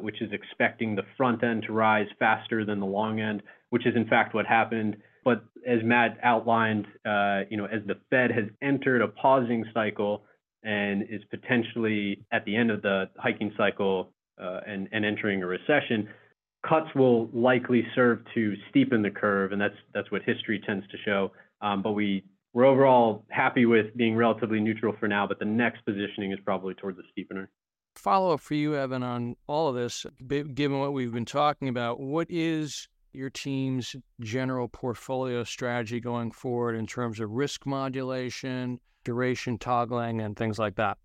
which 0.00 0.20
is 0.20 0.30
expecting 0.32 0.94
the 0.94 1.04
front 1.16 1.42
end 1.42 1.64
to 1.66 1.72
rise 1.72 2.06
faster 2.18 2.64
than 2.64 2.80
the 2.80 2.86
long 2.86 3.20
end, 3.20 3.42
which 3.70 3.86
is 3.86 3.94
in 3.96 4.06
fact 4.06 4.34
what 4.34 4.46
happened. 4.46 4.96
But 5.24 5.44
as 5.66 5.78
Matt 5.82 6.18
outlined, 6.22 6.86
uh, 7.06 7.42
you 7.48 7.56
know, 7.56 7.64
as 7.64 7.80
the 7.86 7.96
Fed 8.10 8.30
has 8.30 8.44
entered 8.62 9.00
a 9.00 9.08
pausing 9.08 9.64
cycle 9.72 10.24
and 10.62 11.02
is 11.08 11.22
potentially 11.30 12.24
at 12.32 12.44
the 12.44 12.54
end 12.56 12.70
of 12.70 12.82
the 12.82 13.08
hiking 13.18 13.52
cycle 13.56 14.12
uh, 14.40 14.60
and, 14.66 14.88
entering 14.92 15.42
a 15.42 15.46
recession, 15.46 16.08
cuts 16.68 16.88
will 16.94 17.28
likely 17.32 17.86
serve 17.94 18.20
to 18.34 18.54
steepen 18.70 19.02
the 19.02 19.10
curve, 19.10 19.52
and 19.52 19.60
that's 19.60 19.76
that's 19.92 20.10
what 20.10 20.22
history 20.22 20.60
tends 20.66 20.86
to 20.88 20.96
show. 21.04 21.32
Um, 21.60 21.82
but 21.82 21.92
we 21.92 22.24
we're 22.52 22.64
overall 22.64 23.24
happy 23.30 23.66
with 23.66 23.96
being 23.96 24.16
relatively 24.16 24.60
neutral 24.60 24.94
for 24.98 25.08
now, 25.08 25.26
but 25.26 25.38
the 25.38 25.44
next 25.44 25.84
positioning 25.84 26.32
is 26.32 26.38
probably 26.44 26.74
towards 26.74 26.98
the 26.98 27.04
steepener. 27.12 27.48
Follow 27.96 28.34
up 28.34 28.40
for 28.40 28.54
you, 28.54 28.76
Evan, 28.76 29.02
on 29.02 29.36
all 29.46 29.68
of 29.68 29.74
this. 29.74 30.04
Given 30.26 30.78
what 30.78 30.92
we've 30.92 31.12
been 31.12 31.24
talking 31.24 31.68
about, 31.68 32.00
what 32.00 32.26
is 32.30 32.88
your 33.12 33.30
team's 33.30 33.94
general 34.20 34.68
portfolio 34.68 35.44
strategy 35.44 36.00
going 36.00 36.32
forward 36.32 36.74
in 36.74 36.86
terms 36.86 37.20
of 37.20 37.30
risk 37.30 37.64
modulation, 37.64 38.80
duration 39.04 39.58
toggling, 39.58 40.20
and 40.20 40.36
things 40.36 40.58
like 40.58 40.74
that? 40.76 40.98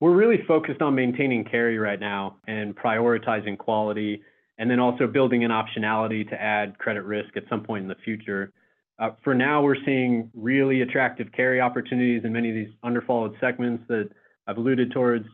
We're 0.00 0.14
really 0.14 0.42
focused 0.48 0.80
on 0.80 0.94
maintaining 0.94 1.44
carry 1.44 1.78
right 1.78 2.00
now 2.00 2.36
and 2.46 2.74
prioritizing 2.74 3.58
quality, 3.58 4.22
and 4.58 4.70
then 4.70 4.80
also 4.80 5.06
building 5.06 5.44
an 5.44 5.50
optionality 5.50 6.28
to 6.30 6.40
add 6.40 6.78
credit 6.78 7.04
risk 7.04 7.36
at 7.36 7.44
some 7.50 7.62
point 7.62 7.82
in 7.82 7.88
the 7.88 7.96
future. 8.02 8.52
Uh, 8.98 9.10
for 9.22 9.34
now, 9.34 9.62
we're 9.62 9.82
seeing 9.84 10.30
really 10.34 10.80
attractive 10.80 11.30
carry 11.32 11.60
opportunities 11.60 12.22
in 12.24 12.32
many 12.32 12.48
of 12.48 12.54
these 12.54 12.74
underfollowed 12.84 13.38
segments 13.40 13.84
that 13.88 14.08
I've 14.46 14.56
alluded 14.56 14.92
towards, 14.92 15.26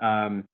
um, 0.00 0.44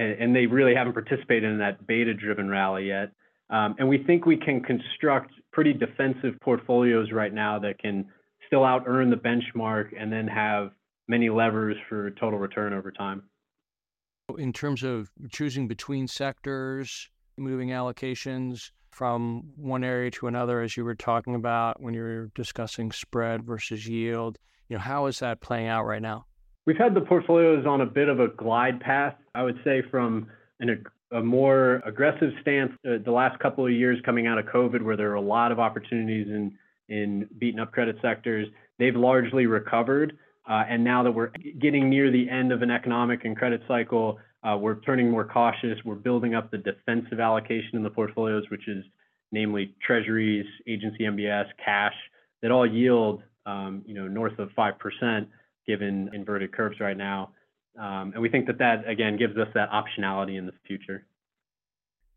and, 0.00 0.12
and, 0.22 0.36
they 0.36 0.46
really 0.46 0.74
haven't 0.74 0.94
participated 0.94 1.44
in 1.44 1.58
that 1.58 1.86
beta-driven 1.86 2.48
rally 2.48 2.88
yet. 2.88 3.12
Um, 3.50 3.74
and 3.78 3.88
we 3.88 3.98
think 4.04 4.26
we 4.26 4.36
can 4.36 4.62
construct 4.62 5.32
pretty 5.52 5.72
defensive 5.72 6.34
portfolios 6.40 7.12
right 7.12 7.32
now 7.32 7.58
that 7.58 7.78
can 7.78 8.06
still 8.46 8.64
out 8.64 8.84
earn 8.86 9.10
the 9.10 9.16
benchmark 9.16 9.88
and 9.98 10.12
then 10.12 10.26
have 10.26 10.70
many 11.08 11.28
levers 11.28 11.76
for 11.88 12.10
total 12.12 12.38
return 12.38 12.72
over 12.72 12.90
time. 12.90 13.22
In 14.38 14.52
terms 14.52 14.84
of 14.84 15.10
choosing 15.32 15.66
between 15.66 16.06
sectors, 16.06 17.08
moving 17.36 17.70
allocations 17.70 18.70
from 18.90 19.42
one 19.56 19.82
area 19.82 20.10
to 20.12 20.28
another, 20.28 20.60
as 20.60 20.76
you 20.76 20.84
were 20.84 20.94
talking 20.94 21.34
about 21.34 21.82
when 21.82 21.94
you 21.94 22.02
were 22.02 22.30
discussing 22.34 22.92
spread 22.92 23.44
versus 23.44 23.86
yield, 23.88 24.38
you 24.68 24.76
know, 24.76 24.80
how 24.82 25.06
is 25.06 25.18
that 25.18 25.40
playing 25.40 25.66
out 25.66 25.84
right 25.84 26.02
now? 26.02 26.26
We've 26.66 26.76
had 26.76 26.94
the 26.94 27.00
portfolios 27.00 27.66
on 27.66 27.80
a 27.80 27.86
bit 27.86 28.08
of 28.08 28.20
a 28.20 28.28
glide 28.28 28.80
path, 28.80 29.14
I 29.34 29.42
would 29.42 29.58
say, 29.64 29.82
from 29.90 30.28
an 30.60 30.84
a 31.12 31.20
more 31.20 31.82
aggressive 31.84 32.30
stance 32.40 32.70
uh, 32.86 32.98
the 33.04 33.10
last 33.10 33.38
couple 33.40 33.66
of 33.66 33.72
years 33.72 33.98
coming 34.04 34.26
out 34.26 34.38
of 34.38 34.46
COVID, 34.46 34.82
where 34.82 34.96
there 34.96 35.08
were 35.08 35.14
a 35.14 35.20
lot 35.20 35.52
of 35.52 35.58
opportunities 35.58 36.28
in 36.28 36.52
in 36.88 37.28
beaten 37.38 37.60
up 37.60 37.72
credit 37.72 37.96
sectors. 38.02 38.48
They've 38.78 38.94
largely 38.94 39.46
recovered, 39.46 40.16
uh, 40.48 40.64
and 40.68 40.82
now 40.84 41.02
that 41.02 41.12
we're 41.12 41.30
getting 41.60 41.88
near 41.88 42.10
the 42.10 42.28
end 42.28 42.52
of 42.52 42.62
an 42.62 42.70
economic 42.70 43.24
and 43.24 43.36
credit 43.36 43.62
cycle, 43.68 44.18
uh, 44.42 44.56
we're 44.56 44.80
turning 44.80 45.10
more 45.10 45.24
cautious. 45.24 45.78
We're 45.84 45.94
building 45.94 46.34
up 46.34 46.50
the 46.50 46.58
defensive 46.58 47.20
allocation 47.20 47.70
in 47.74 47.82
the 47.82 47.90
portfolios, 47.90 48.44
which 48.50 48.68
is 48.68 48.84
namely 49.32 49.74
treasuries, 49.84 50.46
agency 50.66 51.04
MBS, 51.04 51.46
cash, 51.64 51.94
that 52.42 52.50
all 52.50 52.66
yield 52.66 53.22
um, 53.46 53.82
you 53.86 53.94
know 53.94 54.06
north 54.06 54.38
of 54.38 54.50
five 54.52 54.78
percent 54.78 55.28
given 55.70 56.10
inverted 56.12 56.52
curves 56.52 56.80
right 56.80 56.96
now. 56.96 57.30
Um, 57.78 58.10
and 58.12 58.20
we 58.20 58.28
think 58.28 58.46
that 58.46 58.58
that, 58.58 58.88
again, 58.88 59.16
gives 59.16 59.36
us 59.36 59.46
that 59.54 59.68
optionality 59.70 60.36
in 60.36 60.46
the 60.46 60.52
future. 60.66 61.06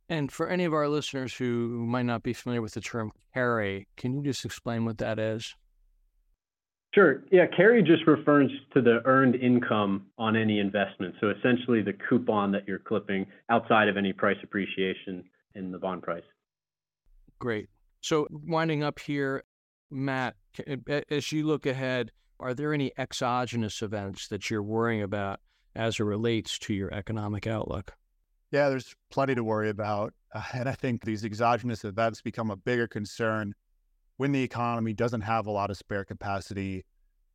And 0.09 0.31
for 0.31 0.49
any 0.49 0.65
of 0.65 0.73
our 0.73 0.89
listeners 0.89 1.35
who 1.35 1.85
might 1.85 2.07
not 2.07 2.23
be 2.23 2.33
familiar 2.33 2.61
with 2.61 2.73
the 2.73 2.81
term 2.81 3.11
carry, 3.33 3.87
can 3.95 4.15
you 4.15 4.23
just 4.23 4.43
explain 4.43 4.85
what 4.85 4.97
that 4.97 5.19
is? 5.19 5.53
Sure. 6.95 7.23
Yeah, 7.31 7.45
carry 7.55 7.81
just 7.83 8.05
refers 8.07 8.51
to 8.73 8.81
the 8.81 9.01
earned 9.05 9.35
income 9.35 10.07
on 10.17 10.35
any 10.35 10.59
investment. 10.59 11.15
So 11.21 11.29
essentially 11.29 11.81
the 11.81 11.93
coupon 12.09 12.51
that 12.51 12.67
you're 12.67 12.79
clipping 12.79 13.25
outside 13.49 13.87
of 13.87 13.97
any 13.97 14.13
price 14.13 14.37
appreciation 14.43 15.23
in 15.55 15.71
the 15.71 15.77
bond 15.77 16.01
price. 16.01 16.23
Great. 17.39 17.69
So 18.01 18.27
winding 18.31 18.83
up 18.83 18.99
here, 18.99 19.43
Matt, 19.89 20.35
as 21.09 21.31
you 21.31 21.45
look 21.47 21.65
ahead, 21.65 22.11
are 22.43 22.53
there 22.53 22.73
any 22.73 22.91
exogenous 22.97 23.81
events 23.81 24.27
that 24.27 24.49
you're 24.49 24.61
worrying 24.61 25.01
about 25.01 25.39
as 25.75 25.99
it 25.99 26.03
relates 26.03 26.59
to 26.59 26.73
your 26.73 26.93
economic 26.93 27.47
outlook? 27.47 27.93
Yeah, 28.51 28.69
there's 28.69 28.93
plenty 29.09 29.33
to 29.35 29.43
worry 29.43 29.69
about. 29.69 30.13
Uh, 30.33 30.43
and 30.53 30.69
I 30.69 30.73
think 30.73 31.03
these 31.03 31.23
exogenous 31.23 31.85
events 31.85 32.21
become 32.21 32.51
a 32.51 32.57
bigger 32.57 32.87
concern 32.87 33.53
when 34.17 34.31
the 34.31 34.43
economy 34.43 34.93
doesn't 34.93 35.21
have 35.21 35.47
a 35.47 35.51
lot 35.51 35.71
of 35.71 35.77
spare 35.77 36.05
capacity 36.05 36.85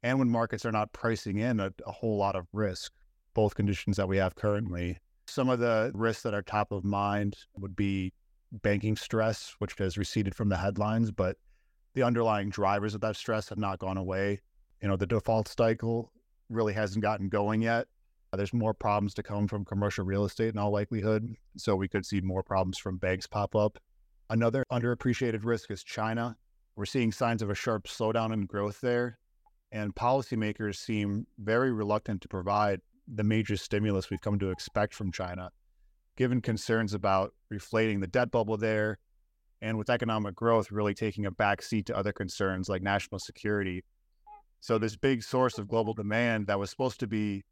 and 0.03 0.19
when 0.19 0.31
markets 0.31 0.65
are 0.65 0.73
not 0.73 0.93
pricing 0.93 1.39
in 1.39 1.59
a, 1.59 1.73
a 1.87 1.91
whole 1.91 2.17
lot 2.17 2.37
of 2.37 2.47
risk, 2.53 2.93
both 3.35 3.57
conditions 3.57 3.97
that 3.97 4.07
we 4.07 4.19
have 4.19 4.37
currently. 4.37 4.99
Some 5.27 5.49
of 5.49 5.59
the 5.59 5.91
risks 5.95 6.23
that 6.23 6.35
are 6.35 6.43
top 6.43 6.71
of 6.71 6.85
mind 6.85 7.37
would 7.57 7.75
be 7.75 8.13
banking 8.53 8.97
stress, 8.97 9.55
which 9.59 9.75
has 9.79 9.99
receded 9.99 10.35
from 10.35 10.51
the 10.51 10.57
headlines, 10.57 11.11
but 11.11 11.37
the 11.95 12.03
underlying 12.03 12.49
drivers 12.49 12.95
of 12.95 13.01
that 13.01 13.17
stress 13.17 13.49
have 13.49 13.59
not 13.59 13.79
gone 13.81 13.97
away. 13.97 14.41
You 14.81 14.89
know, 14.89 14.97
the 14.97 15.07
default 15.07 15.49
cycle 15.49 16.13
really 16.49 16.73
hasn't 16.73 17.03
gotten 17.03 17.29
going 17.29 17.63
yet. 17.63 17.87
There's 18.33 18.53
more 18.53 18.75
problems 18.75 19.15
to 19.15 19.23
come 19.23 19.49
from 19.49 19.65
commercial 19.65 20.05
real 20.05 20.25
estate 20.25 20.53
in 20.53 20.59
all 20.59 20.71
likelihood. 20.71 21.35
So 21.57 21.75
we 21.77 21.89
could 21.89 22.05
see 22.05 22.21
more 22.21 22.43
problems 22.43 22.79
from 22.79 22.99
banks 22.99 23.27
pop 23.27 23.57
up. 23.57 23.79
Another 24.31 24.65
underappreciated 24.71 25.45
risk 25.45 25.71
is 25.71 25.83
China. 25.83 26.37
We're 26.77 26.85
seeing 26.85 27.11
signs 27.11 27.43
of 27.43 27.51
a 27.51 27.55
sharp 27.55 27.85
slowdown 27.85 28.33
in 28.33 28.45
growth 28.47 28.81
there. 28.81 29.19
And 29.73 29.95
policymakers 29.95 30.77
seem 30.77 31.27
very 31.39 31.73
reluctant 31.73 32.21
to 32.23 32.29
provide 32.29 32.81
the 33.07 33.25
major 33.25 33.57
stimulus 33.57 34.11
we've 34.11 34.21
come 34.21 34.39
to 34.39 34.51
expect 34.51 34.95
from 34.95 35.11
China, 35.11 35.51
given 36.17 36.41
concerns 36.43 36.93
about 36.93 37.35
reflating 37.51 38.01
the 38.01 38.07
debt 38.07 38.31
bubble 38.31 38.59
there 38.59 38.99
and 39.61 39.77
with 39.77 39.91
economic 39.91 40.35
growth 40.35 40.71
really 40.71 40.95
taking 40.95 41.27
a 41.27 41.33
backseat 41.33 41.87
to 41.87 41.97
other 41.97 42.13
concerns 42.13 42.69
like 42.69 42.83
national 42.83 43.19
security. 43.19 43.85
So, 44.61 44.79
this 44.79 44.97
big 44.97 45.23
source 45.23 45.59
of 45.59 45.69
global 45.69 45.95
demand 45.95 46.47
that 46.49 46.59
was 46.59 46.71
supposed 46.71 47.01
to 47.01 47.07
be 47.07 47.45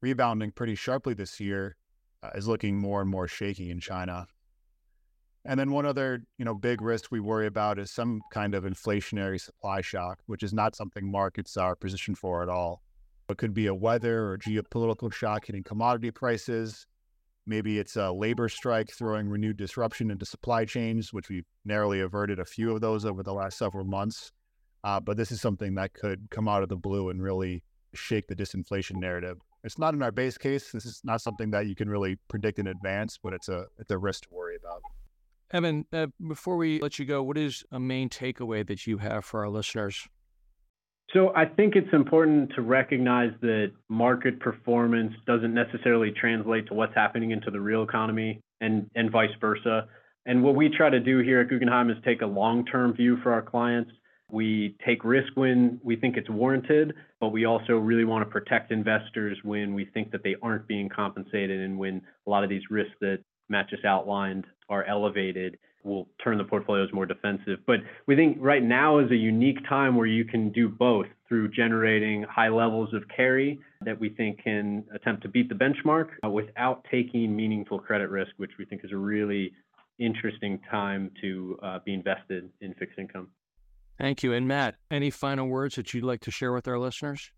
rebounding 0.00 0.52
pretty 0.52 0.74
sharply 0.74 1.14
this 1.14 1.40
year, 1.40 1.76
uh, 2.22 2.30
is 2.34 2.46
looking 2.46 2.78
more 2.78 3.00
and 3.00 3.10
more 3.10 3.26
shaky 3.26 3.70
in 3.70 3.80
China. 3.80 4.26
And 5.46 5.60
then 5.60 5.72
one 5.72 5.84
other, 5.84 6.22
you 6.38 6.44
know, 6.44 6.54
big 6.54 6.80
risk 6.80 7.10
we 7.10 7.20
worry 7.20 7.46
about 7.46 7.78
is 7.78 7.90
some 7.90 8.22
kind 8.30 8.54
of 8.54 8.64
inflationary 8.64 9.40
supply 9.40 9.82
shock, 9.82 10.20
which 10.26 10.42
is 10.42 10.54
not 10.54 10.74
something 10.74 11.10
markets 11.10 11.56
are 11.56 11.76
positioned 11.76 12.16
for 12.16 12.42
at 12.42 12.48
all. 12.48 12.82
It 13.28 13.36
could 13.36 13.52
be 13.52 13.66
a 13.66 13.74
weather 13.74 14.30
or 14.30 14.38
geopolitical 14.38 15.12
shock 15.12 15.46
hitting 15.46 15.62
commodity 15.62 16.10
prices. 16.10 16.86
Maybe 17.46 17.78
it's 17.78 17.96
a 17.96 18.10
labor 18.10 18.48
strike 18.48 18.90
throwing 18.90 19.28
renewed 19.28 19.58
disruption 19.58 20.10
into 20.10 20.24
supply 20.24 20.64
chains, 20.64 21.12
which 21.12 21.28
we've 21.28 21.46
narrowly 21.64 22.00
averted 22.00 22.38
a 22.38 22.44
few 22.46 22.74
of 22.74 22.80
those 22.80 23.04
over 23.04 23.22
the 23.22 23.34
last 23.34 23.58
several 23.58 23.84
months. 23.84 24.32
Uh, 24.84 25.00
but 25.00 25.16
this 25.16 25.32
is 25.32 25.40
something 25.40 25.74
that 25.74 25.94
could 25.94 26.28
come 26.30 26.46
out 26.46 26.62
of 26.62 26.68
the 26.68 26.76
blue 26.76 27.08
and 27.08 27.22
really 27.22 27.64
shake 27.94 28.26
the 28.26 28.36
disinflation 28.36 28.96
narrative. 28.96 29.38
It's 29.64 29.78
not 29.78 29.94
in 29.94 30.02
our 30.02 30.12
base 30.12 30.36
case. 30.36 30.70
This 30.72 30.84
is 30.84 31.00
not 31.04 31.22
something 31.22 31.50
that 31.52 31.66
you 31.66 31.74
can 31.74 31.88
really 31.88 32.18
predict 32.28 32.58
in 32.58 32.66
advance, 32.66 33.18
but 33.20 33.32
it's 33.32 33.48
a 33.48 33.64
it's 33.78 33.90
a 33.90 33.96
risk 33.96 34.24
to 34.24 34.28
worry 34.30 34.56
about. 34.56 34.82
Evan, 35.52 35.86
uh, 35.92 36.08
before 36.28 36.56
we 36.56 36.80
let 36.80 36.98
you 36.98 37.06
go, 37.06 37.22
what 37.22 37.38
is 37.38 37.64
a 37.72 37.80
main 37.80 38.10
takeaway 38.10 38.66
that 38.66 38.86
you 38.86 38.98
have 38.98 39.24
for 39.24 39.40
our 39.40 39.48
listeners? 39.48 40.06
So 41.12 41.32
I 41.34 41.46
think 41.46 41.76
it's 41.76 41.92
important 41.92 42.52
to 42.56 42.62
recognize 42.62 43.30
that 43.40 43.72
market 43.88 44.40
performance 44.40 45.14
doesn't 45.26 45.54
necessarily 45.54 46.10
translate 46.10 46.66
to 46.68 46.74
what's 46.74 46.94
happening 46.94 47.30
into 47.30 47.50
the 47.50 47.60
real 47.60 47.84
economy 47.84 48.40
and, 48.60 48.90
and 48.96 49.12
vice 49.12 49.30
versa. 49.40 49.86
And 50.26 50.42
what 50.42 50.56
we 50.56 50.70
try 50.70 50.90
to 50.90 50.98
do 50.98 51.20
here 51.20 51.40
at 51.40 51.48
Guggenheim 51.48 51.90
is 51.90 51.96
take 52.04 52.22
a 52.22 52.26
long-term 52.26 52.94
view 52.94 53.18
for 53.22 53.32
our 53.32 53.42
clients. 53.42 53.92
We 54.30 54.76
take 54.84 55.04
risk 55.04 55.32
when 55.34 55.80
we 55.82 55.96
think 55.96 56.16
it's 56.16 56.30
warranted, 56.30 56.94
but 57.20 57.28
we 57.28 57.44
also 57.44 57.74
really 57.74 58.04
want 58.04 58.26
to 58.26 58.30
protect 58.30 58.72
investors 58.72 59.38
when 59.42 59.74
we 59.74 59.84
think 59.84 60.10
that 60.12 60.22
they 60.24 60.34
aren't 60.42 60.66
being 60.66 60.88
compensated 60.88 61.60
and 61.60 61.78
when 61.78 62.02
a 62.26 62.30
lot 62.30 62.42
of 62.42 62.50
these 62.50 62.62
risks 62.70 62.94
that 63.00 63.20
Matt 63.48 63.68
just 63.68 63.84
outlined 63.84 64.46
are 64.68 64.84
elevated 64.84 65.58
We'll 65.84 66.08
turn 66.22 66.38
the 66.38 66.44
portfolios 66.44 66.88
more 66.94 67.04
defensive. 67.04 67.60
But 67.66 67.80
we 68.06 68.16
think 68.16 68.38
right 68.40 68.62
now 68.62 68.98
is 68.98 69.10
a 69.10 69.16
unique 69.16 69.58
time 69.68 69.96
where 69.96 70.06
you 70.06 70.24
can 70.24 70.50
do 70.50 70.66
both 70.66 71.06
through 71.28 71.50
generating 71.50 72.22
high 72.22 72.48
levels 72.48 72.94
of 72.94 73.02
carry 73.14 73.60
that 73.82 74.00
we 74.00 74.08
think 74.08 74.42
can 74.42 74.84
attempt 74.94 75.22
to 75.22 75.28
beat 75.28 75.50
the 75.50 75.54
benchmark 75.54 76.08
uh, 76.24 76.30
without 76.30 76.86
taking 76.90 77.36
meaningful 77.36 77.78
credit 77.78 78.08
risk, 78.08 78.30
which 78.38 78.52
we 78.58 78.64
think 78.64 78.82
is 78.82 78.92
a 78.92 78.96
really 78.96 79.52
interesting 79.98 80.58
time 80.70 81.10
to 81.20 81.58
uh, 81.62 81.78
be 81.84 81.92
invested 81.92 82.48
in 82.62 82.72
fixed 82.74 82.98
income. 82.98 83.28
Thank 83.98 84.22
you. 84.22 84.32
And 84.32 84.48
Matt, 84.48 84.76
any 84.90 85.10
final 85.10 85.46
words 85.46 85.76
that 85.76 85.94
you'd 85.94 86.04
like 86.04 86.20
to 86.22 86.30
share 86.30 86.52
with 86.52 86.66
our 86.66 86.78
listeners? 86.78 87.30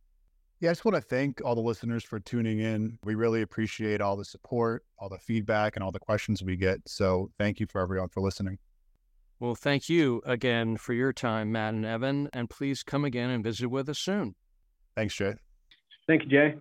Yeah, 0.61 0.71
I 0.71 0.73
just 0.73 0.87
want 0.87 0.95
to 0.95 1.03
thank 1.03 1.43
all 1.45 1.55
the 1.55 1.61
listeners 1.61 2.03
for 2.03 2.19
tuning 2.19 2.61
in. 2.61 2.99
We 3.05 3.15
really 3.15 3.43
appreciate 3.43 4.01
all 4.01 4.17
the 4.17 4.25
support, 4.25 4.85
all 4.99 5.11
the 5.11 5.19
feedback, 5.19 5.77
and 5.77 5.85
all 5.85 5.93
the 5.93 5.99
questions 5.99 6.43
we 6.43 6.57
get. 6.57 6.81
So 6.87 7.31
thank 7.39 7.61
you 7.61 7.67
for 7.67 7.83
everyone 7.83 8.09
for 8.09 8.23
listening. 8.23 8.59
Well, 9.39 9.55
thank 9.55 9.91
you 9.91 10.23
again 10.25 10.79
for 10.79 10.95
your 10.95 11.13
time, 11.13 11.53
Matt 11.53 11.75
and 11.75 11.85
Evan, 11.85 12.31
and 12.33 12.49
please 12.49 12.83
come 12.83 13.05
again 13.05 13.29
and 13.29 13.45
visit 13.45 13.69
with 13.69 13.87
us 13.91 13.99
soon. 13.99 14.35
Thanks, 14.97 15.15
Jay. 15.15 15.35
Thank 16.07 16.23
you, 16.23 16.29
Jay. 16.31 16.55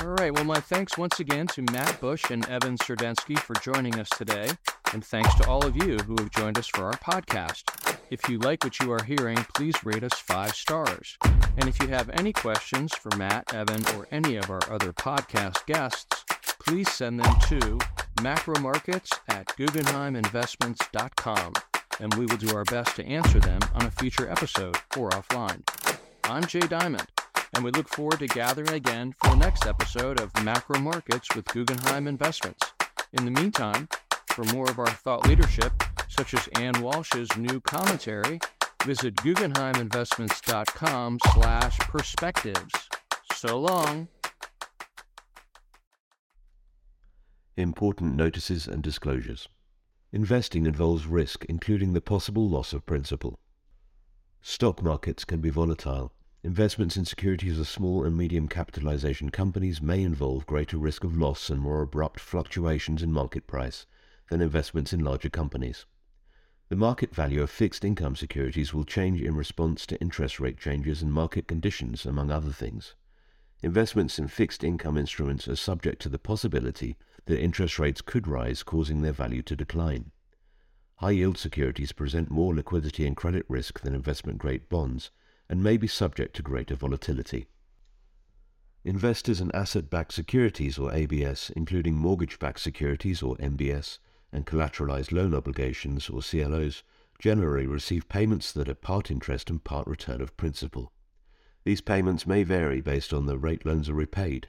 All 0.00 0.08
right. 0.08 0.34
Well, 0.34 0.42
my 0.42 0.58
thanks 0.58 0.98
once 0.98 1.20
again 1.20 1.46
to 1.48 1.62
Matt 1.70 2.00
Bush 2.00 2.24
and 2.30 2.48
Evan 2.48 2.76
Serdensky 2.76 3.38
for 3.38 3.54
joining 3.54 4.00
us 4.00 4.08
today. 4.08 4.48
And 4.92 5.04
thanks 5.04 5.32
to 5.36 5.48
all 5.48 5.64
of 5.64 5.76
you 5.76 5.96
who 5.98 6.16
have 6.18 6.30
joined 6.30 6.58
us 6.58 6.66
for 6.66 6.86
our 6.86 6.94
podcast. 6.94 7.81
If 8.12 8.28
you 8.28 8.38
like 8.40 8.62
what 8.62 8.78
you 8.78 8.92
are 8.92 9.02
hearing, 9.02 9.38
please 9.54 9.82
rate 9.86 10.04
us 10.04 10.12
five 10.12 10.54
stars. 10.54 11.16
And 11.56 11.66
if 11.66 11.80
you 11.80 11.88
have 11.88 12.10
any 12.10 12.30
questions 12.34 12.92
for 12.92 13.08
Matt, 13.16 13.54
Evan, 13.54 13.82
or 13.96 14.06
any 14.10 14.36
of 14.36 14.50
our 14.50 14.60
other 14.70 14.92
podcast 14.92 15.64
guests, 15.64 16.22
please 16.62 16.90
send 16.92 17.20
them 17.20 17.34
to 17.48 17.78
macromarkets 18.16 19.18
at 19.28 19.46
guggenheiminvestments.com, 19.56 21.52
and 22.00 22.14
we 22.16 22.26
will 22.26 22.36
do 22.36 22.54
our 22.54 22.64
best 22.64 22.96
to 22.96 23.06
answer 23.06 23.40
them 23.40 23.60
on 23.76 23.86
a 23.86 23.90
future 23.90 24.30
episode 24.30 24.76
or 24.98 25.08
offline. 25.08 25.62
I'm 26.24 26.44
Jay 26.44 26.60
Diamond, 26.60 27.08
and 27.54 27.64
we 27.64 27.70
look 27.70 27.88
forward 27.88 28.18
to 28.18 28.26
gathering 28.26 28.74
again 28.74 29.14
for 29.24 29.30
the 29.30 29.36
next 29.36 29.64
episode 29.64 30.20
of 30.20 30.44
Macro 30.44 30.78
Markets 30.78 31.34
with 31.34 31.46
Guggenheim 31.46 32.06
Investments. 32.06 32.74
In 33.14 33.24
the 33.24 33.30
meantime, 33.30 33.88
for 34.26 34.44
more 34.52 34.68
of 34.68 34.78
our 34.78 34.90
thought 34.90 35.26
leadership, 35.26 35.72
such 36.16 36.34
as 36.34 36.48
Anne 36.60 36.80
Walsh's 36.82 37.28
new 37.36 37.60
commentary, 37.60 38.38
visit 38.84 39.16
guggenheiminvestments.com 39.16 41.18
slash 41.32 41.78
perspectives. 41.78 42.74
So 43.34 43.58
long. 43.58 44.08
Important 47.56 48.16
notices 48.16 48.66
and 48.66 48.82
disclosures. 48.82 49.48
Investing 50.12 50.66
involves 50.66 51.06
risk, 51.06 51.44
including 51.46 51.92
the 51.92 52.00
possible 52.00 52.48
loss 52.48 52.72
of 52.72 52.84
principal. 52.84 53.38
Stock 54.42 54.82
markets 54.82 55.24
can 55.24 55.40
be 55.40 55.50
volatile. 55.50 56.12
Investments 56.44 56.96
in 56.96 57.04
securities 57.04 57.58
of 57.58 57.68
small 57.68 58.04
and 58.04 58.16
medium 58.16 58.48
capitalization 58.48 59.30
companies 59.30 59.80
may 59.80 60.02
involve 60.02 60.44
greater 60.44 60.76
risk 60.76 61.04
of 61.04 61.16
loss 61.16 61.48
and 61.48 61.60
more 61.60 61.82
abrupt 61.82 62.20
fluctuations 62.20 63.02
in 63.02 63.12
market 63.12 63.46
price 63.46 63.86
than 64.28 64.40
investments 64.40 64.92
in 64.92 65.04
larger 65.04 65.30
companies. 65.30 65.86
The 66.72 66.76
market 66.76 67.14
value 67.14 67.42
of 67.42 67.50
fixed 67.50 67.84
income 67.84 68.16
securities 68.16 68.72
will 68.72 68.86
change 68.86 69.20
in 69.20 69.36
response 69.36 69.84
to 69.84 70.00
interest 70.00 70.40
rate 70.40 70.56
changes 70.58 71.02
and 71.02 71.12
market 71.12 71.46
conditions, 71.46 72.06
among 72.06 72.30
other 72.30 72.50
things. 72.50 72.94
Investments 73.62 74.18
in 74.18 74.26
fixed 74.28 74.64
income 74.64 74.96
instruments 74.96 75.46
are 75.48 75.56
subject 75.56 76.00
to 76.00 76.08
the 76.08 76.18
possibility 76.18 76.96
that 77.26 77.38
interest 77.38 77.78
rates 77.78 78.00
could 78.00 78.26
rise, 78.26 78.62
causing 78.62 79.02
their 79.02 79.12
value 79.12 79.42
to 79.42 79.54
decline. 79.54 80.12
High 80.96 81.10
yield 81.10 81.36
securities 81.36 81.92
present 81.92 82.30
more 82.30 82.54
liquidity 82.54 83.06
and 83.06 83.14
credit 83.14 83.44
risk 83.50 83.80
than 83.80 83.94
investment 83.94 84.38
grade 84.38 84.70
bonds 84.70 85.10
and 85.50 85.62
may 85.62 85.76
be 85.76 85.86
subject 85.86 86.34
to 86.36 86.42
greater 86.42 86.74
volatility. 86.74 87.48
Investors 88.82 89.42
in 89.42 89.54
asset 89.54 89.90
backed 89.90 90.14
securities 90.14 90.78
or 90.78 90.90
ABS, 90.90 91.50
including 91.54 91.96
mortgage 91.96 92.38
backed 92.38 92.60
securities 92.60 93.22
or 93.22 93.36
MBS, 93.36 93.98
and 94.32 94.46
collateralized 94.46 95.12
loan 95.12 95.34
obligations, 95.34 96.08
or 96.08 96.22
CLOs, 96.22 96.82
generally 97.18 97.66
receive 97.66 98.08
payments 98.08 98.50
that 98.52 98.68
are 98.68 98.74
part 98.74 99.10
interest 99.10 99.50
and 99.50 99.62
part 99.62 99.86
return 99.86 100.20
of 100.20 100.36
principal. 100.36 100.92
These 101.64 101.80
payments 101.80 102.26
may 102.26 102.42
vary 102.42 102.80
based 102.80 103.12
on 103.12 103.26
the 103.26 103.38
rate 103.38 103.64
loans 103.64 103.88
are 103.88 103.94
repaid. 103.94 104.48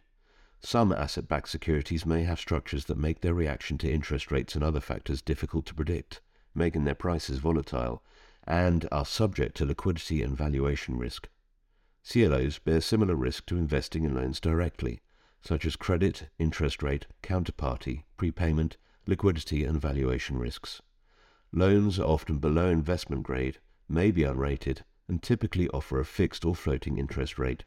Some 0.61 0.91
asset 0.91 1.27
backed 1.27 1.49
securities 1.49 2.05
may 2.05 2.23
have 2.23 2.39
structures 2.39 2.85
that 2.85 2.97
make 2.97 3.21
their 3.21 3.33
reaction 3.33 3.77
to 3.79 3.91
interest 3.91 4.31
rates 4.31 4.55
and 4.55 4.63
other 4.63 4.79
factors 4.79 5.21
difficult 5.21 5.65
to 5.67 5.75
predict, 5.75 6.21
making 6.55 6.85
their 6.85 6.95
prices 6.95 7.39
volatile, 7.39 8.01
and 8.45 8.87
are 8.91 9.05
subject 9.05 9.55
to 9.57 9.65
liquidity 9.65 10.23
and 10.23 10.35
valuation 10.35 10.97
risk. 10.97 11.29
CLOs 12.09 12.59
bear 12.59 12.81
similar 12.81 13.15
risk 13.15 13.45
to 13.45 13.57
investing 13.57 14.03
in 14.03 14.15
loans 14.15 14.39
directly, 14.39 15.01
such 15.41 15.65
as 15.65 15.75
credit, 15.75 16.29
interest 16.39 16.81
rate, 16.81 17.05
counterparty, 17.21 18.03
prepayment, 18.17 18.77
liquidity 19.05 19.63
and 19.63 19.81
valuation 19.81 20.37
risks. 20.37 20.81
Loans 21.51 21.99
are 21.99 22.07
often 22.07 22.39
below 22.39 22.69
investment 22.69 23.23
grade, 23.23 23.59
may 23.87 24.11
be 24.11 24.21
unrated, 24.21 24.81
and 25.07 25.21
typically 25.21 25.67
offer 25.69 25.99
a 25.99 26.05
fixed 26.05 26.45
or 26.45 26.55
floating 26.55 26.97
interest 26.97 27.37
rate. 27.37 27.63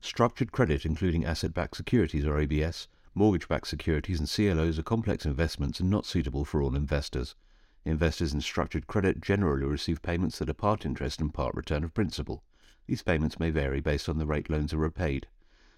Structured 0.00 0.52
credit, 0.52 0.84
including 0.84 1.24
asset-backed 1.24 1.76
securities 1.76 2.26
or 2.26 2.38
ABS, 2.38 2.88
mortgage-backed 3.14 3.66
securities 3.66 4.18
and 4.18 4.28
CLOs 4.28 4.78
are 4.78 4.82
complex 4.82 5.24
investments 5.24 5.80
and 5.80 5.88
not 5.88 6.04
suitable 6.04 6.44
for 6.44 6.60
all 6.60 6.74
investors. 6.74 7.36
Investors 7.84 8.32
in 8.32 8.40
structured 8.40 8.86
credit 8.86 9.20
generally 9.20 9.66
receive 9.66 10.02
payments 10.02 10.38
that 10.38 10.48
are 10.48 10.54
part 10.54 10.84
interest 10.84 11.20
and 11.20 11.32
part 11.32 11.54
return 11.54 11.84
of 11.84 11.94
principal. 11.94 12.42
These 12.86 13.02
payments 13.02 13.38
may 13.38 13.50
vary 13.50 13.80
based 13.80 14.08
on 14.08 14.18
the 14.18 14.26
rate 14.26 14.50
loans 14.50 14.72
are 14.72 14.78
repaid. 14.78 15.26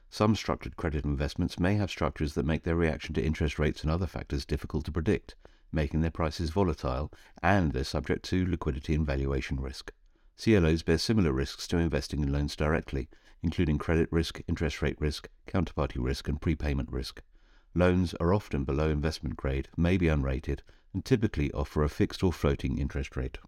Some 0.08 0.36
structured 0.36 0.76
credit 0.76 1.04
investments 1.04 1.58
may 1.58 1.74
have 1.74 1.90
structures 1.90 2.34
that 2.34 2.46
make 2.46 2.62
their 2.62 2.76
reaction 2.76 3.14
to 3.14 3.24
interest 3.24 3.58
rates 3.58 3.82
and 3.82 3.90
other 3.90 4.06
factors 4.06 4.46
difficult 4.46 4.84
to 4.86 4.92
predict, 4.92 5.34
making 5.72 6.00
their 6.00 6.10
prices 6.10 6.50
volatile, 6.50 7.12
and 7.42 7.72
they're 7.72 7.84
subject 7.84 8.24
to 8.26 8.46
liquidity 8.46 8.94
and 8.94 9.04
valuation 9.04 9.60
risk. 9.60 9.92
CLOs 10.38 10.82
bear 10.82 10.98
similar 10.98 11.32
risks 11.32 11.66
to 11.68 11.78
investing 11.78 12.22
in 12.22 12.32
loans 12.32 12.54
directly, 12.54 13.08
including 13.42 13.78
credit 13.78 14.08
risk, 14.12 14.40
interest 14.46 14.80
rate 14.80 15.00
risk, 15.00 15.28
counterparty 15.46 15.96
risk, 15.98 16.28
and 16.28 16.40
prepayment 16.40 16.90
risk. 16.90 17.22
Loans 17.74 18.14
are 18.14 18.32
often 18.32 18.64
below 18.64 18.88
investment 18.88 19.36
grade, 19.36 19.68
may 19.76 19.96
be 19.96 20.06
unrated, 20.06 20.60
and 20.94 21.04
typically 21.04 21.52
offer 21.52 21.82
a 21.82 21.88
fixed 21.88 22.22
or 22.22 22.32
floating 22.32 22.78
interest 22.78 23.16
rate. 23.16 23.38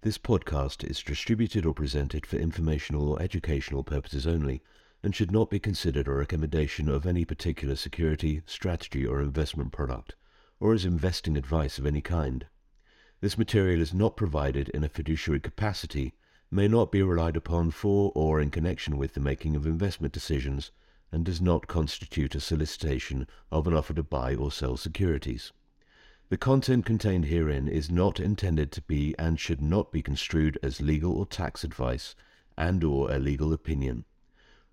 This 0.00 0.18
podcast 0.18 0.82
is 0.82 1.02
distributed 1.02 1.64
or 1.64 1.74
presented 1.74 2.26
for 2.26 2.36
informational 2.36 3.08
or 3.08 3.22
educational 3.22 3.84
purposes 3.84 4.26
only 4.26 4.62
and 5.02 5.14
should 5.14 5.32
not 5.32 5.50
be 5.50 5.58
considered 5.58 6.06
a 6.06 6.12
recommendation 6.12 6.88
of 6.88 7.06
any 7.06 7.24
particular 7.24 7.74
security, 7.74 8.42
strategy, 8.46 9.04
or 9.04 9.20
investment 9.20 9.72
product, 9.72 10.14
or 10.60 10.72
as 10.72 10.84
investing 10.84 11.36
advice 11.36 11.78
of 11.78 11.86
any 11.86 12.00
kind. 12.00 12.46
This 13.20 13.36
material 13.36 13.80
is 13.80 13.92
not 13.92 14.16
provided 14.16 14.68
in 14.68 14.84
a 14.84 14.88
fiduciary 14.88 15.40
capacity, 15.40 16.14
may 16.50 16.68
not 16.68 16.92
be 16.92 17.02
relied 17.02 17.36
upon 17.36 17.70
for 17.70 18.12
or 18.14 18.40
in 18.40 18.50
connection 18.50 18.96
with 18.96 19.14
the 19.14 19.20
making 19.20 19.56
of 19.56 19.66
investment 19.66 20.12
decisions, 20.12 20.70
and 21.10 21.24
does 21.24 21.40
not 21.40 21.66
constitute 21.66 22.34
a 22.34 22.40
solicitation 22.40 23.26
of 23.50 23.66
an 23.66 23.74
offer 23.74 23.94
to 23.94 24.02
buy 24.02 24.34
or 24.34 24.50
sell 24.50 24.76
securities. 24.76 25.52
The 26.30 26.38
content 26.38 26.86
contained 26.86 27.26
herein 27.26 27.68
is 27.68 27.90
not 27.90 28.18
intended 28.18 28.72
to 28.72 28.82
be 28.82 29.14
and 29.18 29.38
should 29.38 29.60
not 29.60 29.92
be 29.92 30.00
construed 30.00 30.58
as 30.62 30.80
legal 30.80 31.12
or 31.12 31.26
tax 31.26 31.62
advice 31.64 32.14
and 32.56 32.82
or 32.82 33.12
a 33.12 33.18
legal 33.18 33.52
opinion. 33.52 34.04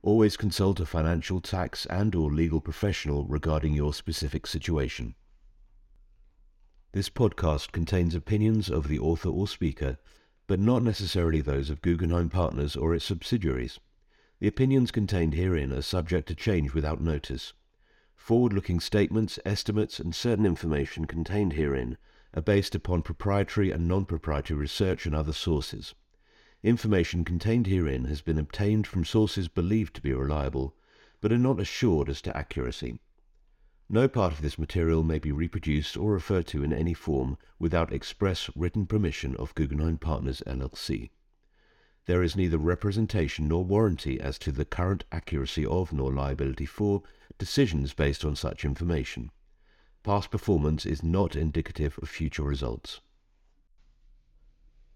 Always 0.01 0.38
consult 0.38 0.79
a 0.79 0.85
financial, 0.85 1.41
tax, 1.41 1.85
and 1.88 2.15
or 2.15 2.31
legal 2.31 2.62
professional 2.62 3.25
regarding 3.25 3.73
your 3.73 3.93
specific 3.93 4.47
situation. 4.47 5.13
This 6.93 7.09
podcast 7.09 7.73
contains 7.73 8.15
opinions 8.15 8.69
of 8.69 8.88
the 8.88 8.97
author 8.97 9.27
or 9.29 9.45
speaker, 9.45 9.97
but 10.47 10.59
not 10.59 10.83
necessarily 10.83 11.41
those 11.41 11.69
of 11.69 11.81
Guggenheim 11.81 12.29
Partners 12.29 12.77
or 12.77 12.95
its 12.95 13.05
subsidiaries. 13.05 13.79
The 14.39 14.47
opinions 14.47 14.89
contained 14.89 15.33
herein 15.33 15.73
are 15.73 15.81
subject 15.81 16.29
to 16.29 16.35
change 16.35 16.73
without 16.73 17.01
notice. 17.01 17.51
Forward-looking 18.15 18.79
statements, 18.79 19.38
estimates, 19.45 19.99
and 19.99 20.15
certain 20.15 20.45
information 20.45 21.05
contained 21.05 21.53
herein 21.53 21.97
are 22.33 22.41
based 22.41 22.73
upon 22.73 23.01
proprietary 23.01 23.69
and 23.69 23.85
non-proprietary 23.85 24.57
research 24.57 25.05
and 25.05 25.13
other 25.13 25.33
sources. 25.33 25.93
Information 26.62 27.24
contained 27.24 27.67
herein 27.67 28.04
has 28.06 28.22
been 28.22 28.38
obtained 28.38 28.86
from 28.86 29.06
sources 29.06 29.48
believed 29.48 29.93
to 29.95 30.02
be 30.02 30.12
reliable, 30.12 30.76
but 31.22 31.32
are 31.32 31.38
not 31.38 31.60
assured 31.60 32.10
as 32.10 32.22
to 32.22 32.36
accuracy. 32.36 33.00
No 33.88 34.10
part 34.10 34.34
of 34.34 34.41
this 34.41 34.60
material 34.60 35.02
may 35.02 35.19
be 35.19 35.32
reproduced 35.32 35.95
or 35.95 36.12
referred 36.12 36.48
to 36.48 36.62
in 36.62 36.74
any 36.74 36.93
form 36.93 37.38
without 37.60 37.93
express 37.93 38.50
written 38.56 38.86
permission 38.86 39.38
of 39.38 39.56
Guggenheim 39.56 39.98
Partners 39.98 40.43
LLC. 40.45 41.12
There 42.06 42.22
is 42.22 42.36
neither 42.36 42.58
representation 42.58 43.48
nor 43.48 43.63
warranty 43.63 44.19
as 44.19 44.38
to 44.39 44.52
the 44.52 44.65
current 44.65 45.06
accuracy 45.13 45.65
of 45.65 45.93
nor 45.93 46.12
liability 46.12 46.65
for 46.65 47.04
decisions 47.38 47.93
based 47.93 48.26
on 48.26 48.36
such 48.36 48.65
information. 48.65 49.32
Past 50.04 50.30
performance 50.30 50.86
is 50.86 51.04
not 51.04 51.38
indicative 51.38 51.98
of 52.02 52.10
future 52.10 52.43
results. 52.43 53.00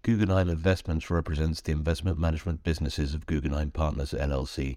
Guggenheim 0.03 0.49
Investments 0.49 1.09
represents 1.09 1.61
the 1.61 1.71
investment 1.71 2.19
management 2.19 2.61
businesses 2.61 3.13
of 3.13 3.25
Guggenheim 3.25 3.71
Partners 3.71 4.11
LLC. 4.11 4.75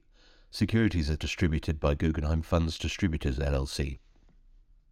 Securities 0.52 1.10
are 1.10 1.16
distributed 1.16 1.80
by 1.80 1.96
Guggenheim 1.96 2.42
Funds 2.42 2.78
Distributors 2.78 3.40
LLC. 3.40 3.98